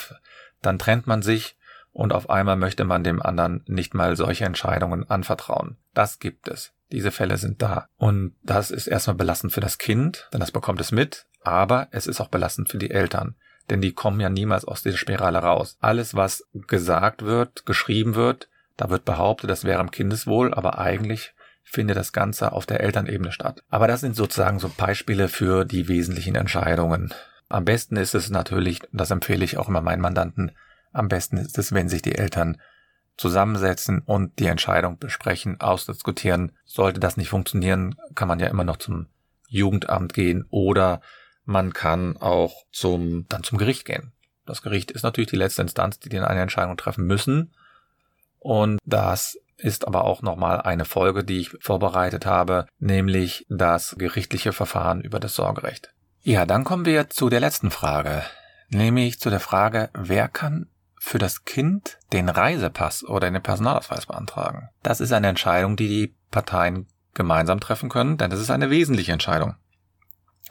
dann 0.61 0.79
trennt 0.79 1.07
man 1.07 1.23
sich 1.23 1.57
und 1.99 2.13
auf 2.13 2.31
einmal 2.31 2.55
möchte 2.55 2.85
man 2.85 3.03
dem 3.03 3.21
anderen 3.21 3.65
nicht 3.67 3.93
mal 3.93 4.15
solche 4.15 4.45
Entscheidungen 4.45 5.11
anvertrauen. 5.11 5.79
Das 5.95 6.21
gibt 6.21 6.47
es. 6.47 6.73
Diese 6.93 7.11
Fälle 7.11 7.39
sind 7.39 7.61
da. 7.61 7.89
Und 7.97 8.37
das 8.45 8.71
ist 8.71 8.87
erstmal 8.87 9.17
belastend 9.17 9.53
für 9.53 9.61
das 9.61 9.79
Kind, 9.79 10.29
denn 10.33 10.39
das 10.39 10.53
bekommt 10.53 10.81
es 10.81 10.93
mit, 10.93 11.27
aber 11.43 11.89
es 11.91 12.07
ist 12.07 12.21
auch 12.21 12.29
belastend 12.29 12.69
für 12.69 12.79
die 12.79 12.93
Eltern, 12.93 13.35
denn 13.69 13.81
die 13.81 13.95
kommen 13.95 14.21
ja 14.21 14.29
niemals 14.29 14.65
aus 14.65 14.85
dieser 14.85 14.97
Spirale 14.97 15.41
raus. 15.41 15.77
Alles, 15.81 16.15
was 16.15 16.45
gesagt 16.69 17.25
wird, 17.25 17.67
geschrieben 17.67 18.15
wird, 18.15 18.49
da 18.77 18.91
wird 18.91 19.05
behauptet, 19.05 19.51
das 19.51 19.65
wäre 19.65 19.81
im 19.81 19.91
Kindeswohl, 19.91 20.55
aber 20.55 20.79
eigentlich 20.79 21.35
findet 21.65 21.97
das 21.97 22.13
Ganze 22.13 22.53
auf 22.53 22.65
der 22.65 22.79
Elternebene 22.79 23.33
statt. 23.33 23.65
Aber 23.71 23.89
das 23.89 24.03
sind 24.03 24.15
sozusagen 24.15 24.61
so 24.61 24.69
Beispiele 24.69 25.27
für 25.27 25.65
die 25.65 25.89
wesentlichen 25.89 26.37
Entscheidungen. 26.37 27.13
Am 27.49 27.65
besten 27.65 27.97
ist 27.97 28.15
es 28.15 28.31
natürlich, 28.31 28.83
das 28.93 29.11
empfehle 29.11 29.45
ich 29.45 29.59
auch 29.59 29.69
immer 29.69 29.81
meinen 29.81 30.01
Mandanten, 30.01 30.53
Am 30.93 31.09
besten 31.09 31.37
ist 31.37 31.59
es, 31.59 31.73
wenn 31.73 31.89
sich 31.89 32.03
die 32.03 32.15
Eltern 32.15 32.59
zusammensetzen 33.17 34.01
und 34.01 34.39
die 34.39 34.47
Entscheidung 34.47 34.99
besprechen, 34.99 35.61
ausdiskutieren. 35.61 36.53
Sollte 36.65 37.01
das 37.01 37.17
nicht 37.17 37.29
funktionieren, 37.29 37.97
kann 38.15 38.29
man 38.29 38.39
ja 38.39 38.47
immer 38.47 38.65
noch 38.65 38.77
zum 38.77 39.07
Jugendamt 39.49 40.15
gehen 40.15 40.47
oder 40.51 41.01
man 41.45 41.73
kann 41.73 42.17
auch 42.17 42.65
zum, 42.71 43.27
dann 43.29 43.43
zum 43.43 43.59
Gericht 43.59 43.85
gehen. 43.85 44.13
Das 44.47 44.63
Gericht 44.63 44.91
ist 44.91 45.03
natürlich 45.03 45.31
die 45.31 45.37
letzte 45.37 45.63
Instanz, 45.63 45.99
die 45.99 46.19
eine 46.19 46.41
Entscheidung 46.41 46.77
treffen 46.77 47.07
müssen. 47.07 47.53
Und 48.39 48.79
das 48.85 49.39
ist 49.57 49.87
aber 49.87 50.05
auch 50.05 50.23
nochmal 50.23 50.61
eine 50.61 50.85
Folge, 50.85 51.25
die 51.25 51.41
ich 51.41 51.51
vorbereitet 51.61 52.25
habe, 52.25 52.67
nämlich 52.79 53.45
das 53.49 53.97
gerichtliche 53.99 54.53
Verfahren 54.53 55.01
über 55.01 55.19
das 55.21 55.35
Sorgerecht. 55.35 55.93
Ja, 56.23 56.47
dann 56.47 56.65
kommen 56.65 56.85
wir 56.85 57.11
zu 57.11 57.29
der 57.29 57.41
letzten 57.41 57.71
Frage, 57.71 58.23
nämlich 58.69 59.19
zu 59.19 59.31
der 59.31 59.41
Frage, 59.41 59.91
wer 59.95 60.29
kann 60.29 60.69
für 61.01 61.19
das 61.19 61.45
Kind 61.45 61.99
den 62.13 62.29
Reisepass 62.29 63.05
oder 63.05 63.31
den 63.31 63.43
Personalausweis 63.43 64.07
beantragen? 64.07 64.69
Das 64.83 65.01
ist 65.01 65.13
eine 65.13 65.29
Entscheidung, 65.29 65.77
die 65.77 65.89
die 65.89 66.15
Parteien 66.31 66.87
gemeinsam 67.15 67.61
treffen 67.61 67.89
können, 67.89 68.17
denn 68.17 68.31
das 68.31 68.41
ist 68.41 68.51
eine 68.51 68.71
wesentliche 68.71 69.13
Entscheidung. 69.13 69.57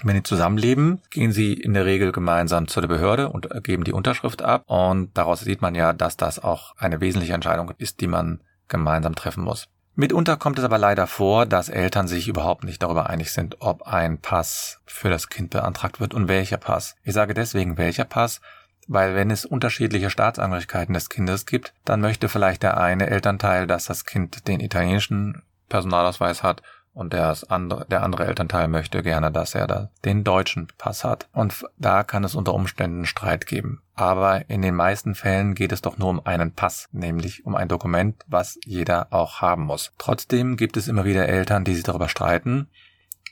Wenn 0.03 0.15
die 0.15 0.23
zusammenleben, 0.23 1.01
gehen 1.09 1.31
sie 1.31 1.53
in 1.53 1.73
der 1.73 1.85
Regel 1.85 2.11
gemeinsam 2.11 2.67
zu 2.67 2.81
der 2.81 2.87
Behörde 2.87 3.29
und 3.29 3.49
geben 3.63 3.83
die 3.83 3.93
Unterschrift 3.93 4.43
ab. 4.43 4.63
Und 4.67 5.17
daraus 5.17 5.39
sieht 5.39 5.61
man 5.61 5.73
ja, 5.73 5.93
dass 5.93 6.17
das 6.17 6.37
auch 6.37 6.75
eine 6.77 7.01
wesentliche 7.01 7.33
Entscheidung 7.33 7.71
ist, 7.79 7.99
die 7.99 8.07
man 8.07 8.41
gemeinsam 8.67 9.15
treffen 9.15 9.43
muss. 9.43 9.69
Mitunter 9.95 10.37
kommt 10.37 10.59
es 10.59 10.65
aber 10.65 10.77
leider 10.77 11.07
vor, 11.07 11.47
dass 11.47 11.69
Eltern 11.69 12.07
sich 12.07 12.27
überhaupt 12.27 12.63
nicht 12.63 12.83
darüber 12.83 13.09
einig 13.09 13.31
sind, 13.31 13.61
ob 13.61 13.87
ein 13.87 14.19
Pass 14.19 14.79
für 14.85 15.09
das 15.09 15.29
Kind 15.29 15.49
beantragt 15.49 15.99
wird 15.99 16.13
und 16.13 16.27
welcher 16.27 16.57
Pass. 16.57 16.95
Ich 17.03 17.15
sage 17.15 17.33
deswegen 17.33 17.79
welcher 17.79 18.05
Pass, 18.05 18.39
weil 18.87 19.15
wenn 19.15 19.31
es 19.31 19.45
unterschiedliche 19.45 20.09
Staatsangehörigkeiten 20.09 20.93
des 20.93 21.09
Kindes 21.09 21.45
gibt, 21.45 21.73
dann 21.85 22.01
möchte 22.01 22.29
vielleicht 22.29 22.63
der 22.63 22.77
eine 22.77 23.07
Elternteil, 23.07 23.67
dass 23.67 23.85
das 23.85 24.05
Kind 24.05 24.47
den 24.47 24.59
italienischen 24.59 25.43
Personalausweis 25.69 26.43
hat 26.43 26.61
und 26.97 27.13
das 27.13 27.43
andere, 27.43 27.85
der 27.85 28.01
andere 28.01 28.25
Elternteil 28.25 28.67
möchte 28.67 29.03
gerne, 29.03 29.31
dass 29.31 29.53
er 29.53 29.67
da 29.67 29.89
den 30.03 30.23
deutschen 30.23 30.67
Pass 30.79 31.03
hat. 31.03 31.27
Und 31.31 31.63
da 31.77 32.03
kann 32.03 32.23
es 32.23 32.33
unter 32.33 32.55
Umständen 32.55 33.05
Streit 33.05 33.45
geben. 33.45 33.83
Aber 33.93 34.49
in 34.49 34.63
den 34.63 34.73
meisten 34.73 35.13
Fällen 35.13 35.53
geht 35.53 35.71
es 35.71 35.83
doch 35.83 35.99
nur 35.99 36.09
um 36.09 36.25
einen 36.25 36.53
Pass, 36.53 36.89
nämlich 36.91 37.45
um 37.45 37.55
ein 37.55 37.67
Dokument, 37.67 38.15
was 38.25 38.57
jeder 38.65 39.13
auch 39.13 39.41
haben 39.41 39.65
muss. 39.65 39.93
Trotzdem 39.99 40.57
gibt 40.57 40.75
es 40.75 40.87
immer 40.87 41.05
wieder 41.05 41.27
Eltern, 41.27 41.63
die 41.63 41.75
sich 41.75 41.83
darüber 41.83 42.09
streiten. 42.09 42.67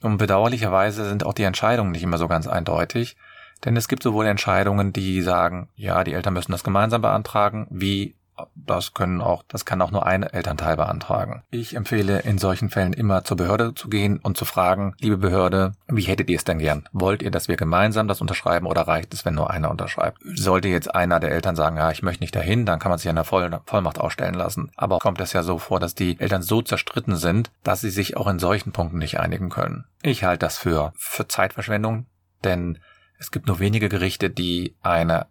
Und 0.04 0.18
bedauerlicherweise 0.18 1.10
sind 1.10 1.26
auch 1.26 1.34
die 1.34 1.42
Entscheidungen 1.42 1.92
nicht 1.92 2.04
immer 2.04 2.20
so 2.20 2.28
ganz 2.28 2.46
eindeutig. 2.46 3.18
Denn 3.66 3.76
es 3.76 3.88
gibt 3.88 4.04
sowohl 4.04 4.28
Entscheidungen, 4.28 4.94
die 4.94 5.22
sagen, 5.22 5.70
ja, 5.76 6.04
die 6.04 6.14
Eltern 6.14 6.34
müssen 6.34 6.52
das 6.52 6.64
gemeinsam 6.64 7.02
beantragen, 7.02 7.68
wie 7.70 8.16
das 8.56 8.94
können 8.94 9.22
auch, 9.22 9.44
das 9.48 9.66
kann 9.66 9.82
auch 9.82 9.92
nur 9.92 10.06
ein 10.06 10.24
Elternteil 10.24 10.76
beantragen. 10.76 11.44
Ich 11.52 11.76
empfehle 11.76 12.20
in 12.20 12.38
solchen 12.38 12.70
Fällen 12.70 12.94
immer 12.94 13.24
zur 13.24 13.38
Behörde 13.38 13.74
zu 13.74 13.88
gehen 13.88 14.20
und 14.20 14.38
zu 14.38 14.46
fragen, 14.46 14.96
liebe 15.00 15.18
Behörde, 15.18 15.74
wie 15.88 16.04
hättet 16.04 16.30
ihr 16.30 16.38
es 16.38 16.44
denn 16.44 16.60
gern? 16.60 16.88
Wollt 16.92 17.22
ihr, 17.22 17.32
dass 17.32 17.48
wir 17.48 17.56
gemeinsam 17.56 18.08
das 18.08 18.22
unterschreiben 18.22 18.68
oder 18.68 18.82
reicht 18.82 19.14
es, 19.14 19.26
wenn 19.26 19.36
nur 19.36 19.52
einer 19.52 19.72
unterschreibt? 19.72 20.20
Sollte 20.24 20.68
jetzt 20.68 20.94
einer 20.94 21.20
der 21.20 21.32
Eltern 21.32 21.56
sagen, 21.56 21.78
ja, 21.78 21.92
ich 21.92 22.04
möchte 22.04 22.24
nicht 22.24 22.36
dahin, 22.36 22.66
dann 22.66 22.80
kann 22.80 22.90
man 22.90 23.00
sich 23.00 23.10
an 23.10 23.16
der 23.16 23.24
Voll 23.24 23.46
Vollmacht 23.66 24.00
ausstellen 24.00 24.36
lassen. 24.36 24.72
Aber 24.76 25.00
kommt 25.00 25.22
es 25.22 25.34
ja 25.34 25.44
so 25.44 25.58
vor, 25.58 25.80
dass 25.80 25.96
die 25.96 26.20
Eltern 26.20 26.42
so 26.42 26.62
zerstritten 26.62 27.16
sind, 27.16 27.52
dass 27.64 27.82
sie 27.82 27.90
sich 27.90 28.18
auch 28.18 28.28
in 28.28 28.40
solchen 28.40 28.72
Punkten 28.72 28.98
nicht 28.98 29.20
einigen 29.20 29.50
können. 29.50 29.86
Ich 30.02 30.24
halte 30.24 30.46
das 30.46 30.58
für, 30.58 30.94
für 30.98 31.28
Zeitverschwendung, 31.28 32.06
denn 32.44 32.80
es 33.20 33.32
gibt 33.32 33.48
nur 33.48 33.60
wenige 33.60 33.90
Gerichte, 33.90 34.30
die 34.30 34.76
eine 34.82 35.28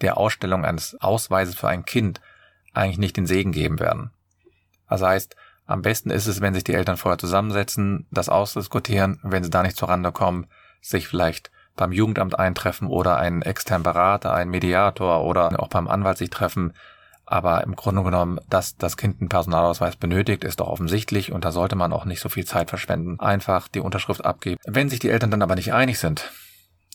der 0.00 0.16
Ausstellung 0.16 0.64
eines 0.64 1.00
Ausweises 1.00 1.54
für 1.54 1.68
ein 1.68 1.84
Kind 1.84 2.20
eigentlich 2.72 2.98
nicht 2.98 3.16
den 3.16 3.26
Segen 3.26 3.52
geben 3.52 3.78
werden. 3.78 4.10
Das 4.88 5.02
heißt, 5.02 5.36
am 5.66 5.82
besten 5.82 6.10
ist 6.10 6.26
es, 6.26 6.40
wenn 6.40 6.54
sich 6.54 6.64
die 6.64 6.74
Eltern 6.74 6.96
vorher 6.96 7.18
zusammensetzen, 7.18 8.06
das 8.10 8.28
ausdiskutieren, 8.28 9.18
wenn 9.22 9.42
sie 9.42 9.50
da 9.50 9.62
nicht 9.62 9.76
zurande 9.76 10.12
kommen, 10.12 10.46
sich 10.80 11.08
vielleicht 11.08 11.50
beim 11.76 11.92
Jugendamt 11.92 12.38
eintreffen 12.38 12.88
oder 12.88 13.16
einen 13.16 13.42
externen 13.42 13.82
Berater, 13.82 14.34
einen 14.34 14.50
Mediator 14.50 15.24
oder 15.24 15.60
auch 15.60 15.68
beim 15.68 15.88
Anwalt 15.88 16.18
sich 16.18 16.30
treffen. 16.30 16.74
Aber 17.26 17.64
im 17.64 17.74
Grunde 17.74 18.02
genommen, 18.02 18.38
dass 18.50 18.76
das 18.76 18.98
Kind 18.98 19.20
einen 19.20 19.30
Personalausweis 19.30 19.96
benötigt, 19.96 20.44
ist 20.44 20.60
doch 20.60 20.68
offensichtlich 20.68 21.32
und 21.32 21.44
da 21.44 21.52
sollte 21.52 21.74
man 21.74 21.92
auch 21.92 22.04
nicht 22.04 22.20
so 22.20 22.28
viel 22.28 22.44
Zeit 22.44 22.68
verschwenden. 22.68 23.18
Einfach 23.18 23.66
die 23.66 23.80
Unterschrift 23.80 24.24
abgeben. 24.24 24.60
Wenn 24.66 24.90
sich 24.90 24.98
die 24.98 25.08
Eltern 25.08 25.30
dann 25.30 25.42
aber 25.42 25.54
nicht 25.54 25.72
einig 25.72 25.98
sind, 25.98 26.30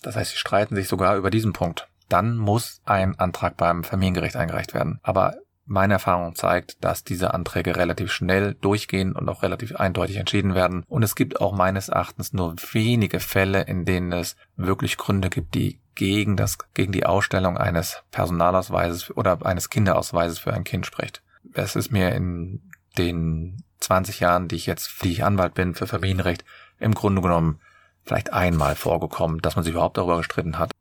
das 0.02 0.16
heißt, 0.16 0.32
sie 0.32 0.38
streiten 0.38 0.76
sich 0.76 0.88
sogar 0.88 1.16
über 1.18 1.30
diesen 1.30 1.54
Punkt, 1.54 1.88
dann 2.10 2.38
muss 2.38 2.82
ein 2.86 3.18
Antrag 3.20 3.58
beim 3.58 3.84
Familiengericht 3.84 4.36
eingereicht 4.36 4.74
werden. 4.74 5.00
Aber 5.04 5.36
meine 5.66 5.94
Erfahrung 5.94 6.34
zeigt, 6.34 6.84
dass 6.84 7.04
diese 7.04 7.34
Anträge 7.36 7.76
relativ 7.76 8.12
schnell 8.12 8.56
durchgehen 8.56 9.14
und 9.14 9.30
auch 9.30 9.44
relativ 9.44 9.76
eindeutig 9.76 10.16
entschieden 10.16 10.56
werden. 10.56 10.84
Und 10.88 11.04
es 11.04 11.16
gibt 11.16 11.40
auch 11.40 11.54
meines 11.54 11.90
Erachtens 11.90 12.34
nur 12.34 12.56
wenige 12.72 13.20
Fälle, 13.20 13.62
in 13.62 13.86
denen 13.86 14.12
es 14.12 14.36
wirklich 14.56 14.98
Gründe 14.98 15.30
gibt, 15.30 15.54
die 15.54 15.80
gegen 15.94 16.36
das, 16.36 16.58
gegen 16.74 16.92
die 16.92 17.06
Ausstellung 17.06 17.58
eines 17.58 18.04
Personalausweises 18.10 19.16
oder 19.16 19.46
eines 19.46 19.70
Kinderausweises 19.70 20.40
für 20.40 20.54
ein 20.54 20.64
Kind 20.64 20.88
spricht. 20.88 21.22
Es 21.54 21.76
ist 21.76 21.92
mir 21.92 22.14
in 22.16 22.62
den 22.98 23.64
20 23.80 24.20
Jahren, 24.20 24.48
die 24.48 24.56
ich 24.56 24.66
jetzt, 24.66 25.04
die 25.04 25.12
ich 25.12 25.24
Anwalt 25.24 25.54
bin 25.54 25.76
für 25.76 25.86
Familienrecht, 25.86 26.46
im 26.80 26.96
Grunde 26.96 27.22
genommen 27.22 27.60
vielleicht 28.06 28.34
einmal 28.34 28.76
vorgekommen, 28.76 29.40
dass 29.42 29.56
man 29.56 29.64
sich 29.64 29.74
überhaupt 29.74 29.98
darüber 29.98 30.18
gestritten 30.18 30.58
hat. 30.58 30.72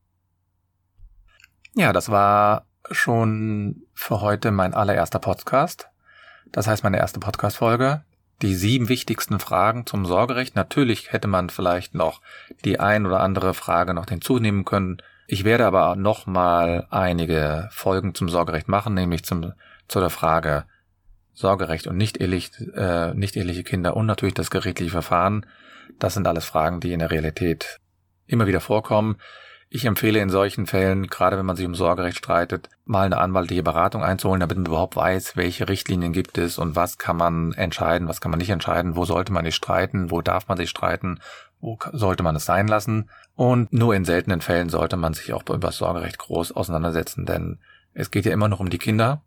Ja, 1.74 1.92
das 1.92 2.11
war 2.11 2.66
schon 2.90 3.83
für 3.94 4.20
heute 4.20 4.50
mein 4.50 4.74
allererster 4.74 5.18
Podcast. 5.18 5.88
Das 6.52 6.66
heißt 6.66 6.83
meine 6.83 6.98
erste 6.98 7.20
Podcast-Folge. 7.20 8.02
Die 8.40 8.54
sieben 8.54 8.88
wichtigsten 8.88 9.40
Fragen 9.40 9.85
zum 9.85 10.07
Sorgerecht. 10.07 10.57
Natürlich 10.57 11.12
hätte 11.12 11.28
man 11.28 11.50
vielleicht 11.50 11.94
noch 11.94 12.20
die 12.64 12.78
ein 12.81 13.04
oder 13.04 13.20
andere 13.20 13.52
Frage 13.52 13.94
noch 13.94 14.07
hinzunehmen 14.07 14.64
können. 14.64 15.02
Ich 15.26 15.44
werde 15.44 15.66
aber 15.66 15.96
noch 15.96 16.26
mal 16.26 16.87
einige 16.90 17.68
Folgen 17.70 18.14
zum 18.14 18.28
Sorgerecht 18.28 18.68
machen, 18.68 18.94
nämlich 18.94 19.24
zum, 19.24 19.52
zu 19.88 20.00
der 20.00 20.11
Frage 20.11 20.64
Sorgerecht 21.35 21.87
und 21.87 21.96
nicht, 21.96 22.20
ehelich, 22.20 22.50
äh, 22.74 23.14
nicht 23.14 23.37
eheliche 23.37 23.62
Kinder 23.62 23.96
und 23.96 24.07
natürlich 24.07 24.35
das 24.35 24.50
gerichtliche 24.50 24.90
Verfahren. 24.90 25.46
Das 25.98 26.14
sind 26.14 26.27
alles 26.27 26.44
Fragen, 26.44 26.81
die 26.81 26.92
in 26.92 27.01
der 27.01 27.11
Realität 27.11 27.81
immer 28.27 28.46
wieder 28.46 28.61
vorkommen. 28.61 29.16
Ich 29.70 29.85
empfehle 29.85 30.20
in 30.20 30.31
solchen 30.31 30.66
Fällen, 30.66 31.09
gerade 31.09 31.37
wenn 31.37 31.44
man 31.44 31.57
sich 31.57 31.66
um 31.66 31.74
Sorgerecht 31.74 32.16
streitet, 32.16 32.70
mal 32.87 33.05
eine 33.05 33.18
anwaltliche 33.18 33.62
Beratung 33.62 34.03
einzuholen, 34.03 34.40
damit 34.40 34.57
man 34.57 34.64
überhaupt 34.64 34.96
weiß, 34.96 35.37
welche 35.37 35.68
Richtlinien 35.68 36.14
gibt 36.14 36.38
es 36.38 36.57
und 36.57 36.74
was 36.74 36.96
kann 36.96 37.18
man 37.18 37.53
entscheiden, 37.53 38.09
was 38.09 38.22
kann 38.22 38.31
man 38.31 38.38
nicht 38.38 38.48
entscheiden, 38.48 38.96
wo 38.96 39.05
sollte 39.05 39.31
man 39.31 39.44
sich 39.44 39.55
streiten, 39.55 40.11
wo 40.11 40.22
darf 40.22 40.48
man 40.48 40.57
sich 40.57 40.70
streiten, 40.70 41.20
wo 41.61 41.79
sollte 41.92 42.22
man 42.22 42.35
es 42.35 42.46
sein 42.46 42.66
lassen. 42.66 43.11
Und 43.35 43.70
nur 43.70 43.94
in 43.94 44.07
seltenen 44.07 44.40
Fällen 44.40 44.70
sollte 44.70 44.96
man 44.96 45.12
sich 45.12 45.35
auch 45.35 45.42
über 45.42 45.59
das 45.59 45.77
Sorgerecht 45.77 46.18
groß 46.18 46.53
auseinandersetzen, 46.53 47.27
denn 47.27 47.59
es 47.92 48.11
geht 48.11 48.24
ja 48.24 48.33
immer 48.33 48.48
noch 48.48 48.61
um 48.61 48.70
die 48.70 48.79
Kinder. 48.79 49.22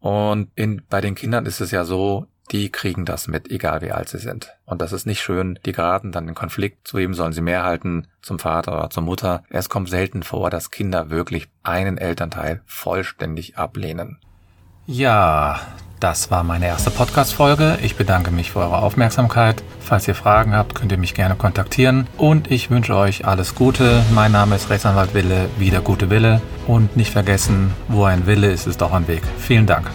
Und 0.00 0.50
in, 0.54 0.82
bei 0.90 1.00
den 1.00 1.14
Kindern 1.14 1.46
ist 1.46 1.60
es 1.60 1.70
ja 1.70 1.84
so, 1.84 2.26
die 2.52 2.70
kriegen 2.70 3.04
das 3.04 3.28
mit, 3.28 3.50
egal 3.50 3.82
wie 3.82 3.92
alt 3.92 4.08
sie 4.08 4.18
sind. 4.18 4.56
Und 4.64 4.80
das 4.80 4.92
ist 4.92 5.06
nicht 5.06 5.20
schön. 5.20 5.58
Die 5.66 5.72
geraten 5.72 6.12
dann 6.12 6.28
in 6.28 6.34
Konflikt. 6.34 6.86
Zu 6.86 6.98
wem 6.98 7.14
sollen 7.14 7.32
sie 7.32 7.40
mehr 7.40 7.64
halten? 7.64 8.06
Zum 8.22 8.38
Vater 8.38 8.76
oder 8.76 8.90
zur 8.90 9.02
Mutter? 9.02 9.42
Es 9.50 9.68
kommt 9.68 9.88
selten 9.88 10.22
vor, 10.22 10.50
dass 10.50 10.70
Kinder 10.70 11.10
wirklich 11.10 11.48
einen 11.62 11.98
Elternteil 11.98 12.62
vollständig 12.66 13.58
ablehnen. 13.58 14.18
Ja, 14.86 15.60
das 15.98 16.30
war 16.30 16.44
meine 16.44 16.66
erste 16.66 16.90
Podcast-Folge. 16.90 17.78
Ich 17.82 17.96
bedanke 17.96 18.30
mich 18.30 18.52
für 18.52 18.60
eure 18.60 18.78
Aufmerksamkeit. 18.78 19.62
Falls 19.80 20.06
ihr 20.06 20.14
Fragen 20.14 20.54
habt, 20.54 20.74
könnt 20.74 20.92
ihr 20.92 20.98
mich 20.98 21.14
gerne 21.14 21.36
kontaktieren. 21.36 22.06
Und 22.18 22.50
ich 22.50 22.70
wünsche 22.70 22.94
euch 22.94 23.26
alles 23.26 23.54
Gute. 23.54 24.04
Mein 24.14 24.32
Name 24.32 24.56
ist 24.56 24.68
Rechtsanwalt 24.68 25.14
Wille, 25.14 25.48
wieder 25.58 25.80
gute 25.80 26.10
Wille. 26.10 26.42
Und 26.66 26.96
nicht 26.96 27.10
vergessen, 27.10 27.72
wo 27.88 28.04
ein 28.04 28.26
Wille 28.26 28.50
ist, 28.50 28.66
ist 28.66 28.82
auch 28.82 28.92
ein 28.92 29.08
Weg. 29.08 29.22
Vielen 29.38 29.66
Dank. 29.66 29.90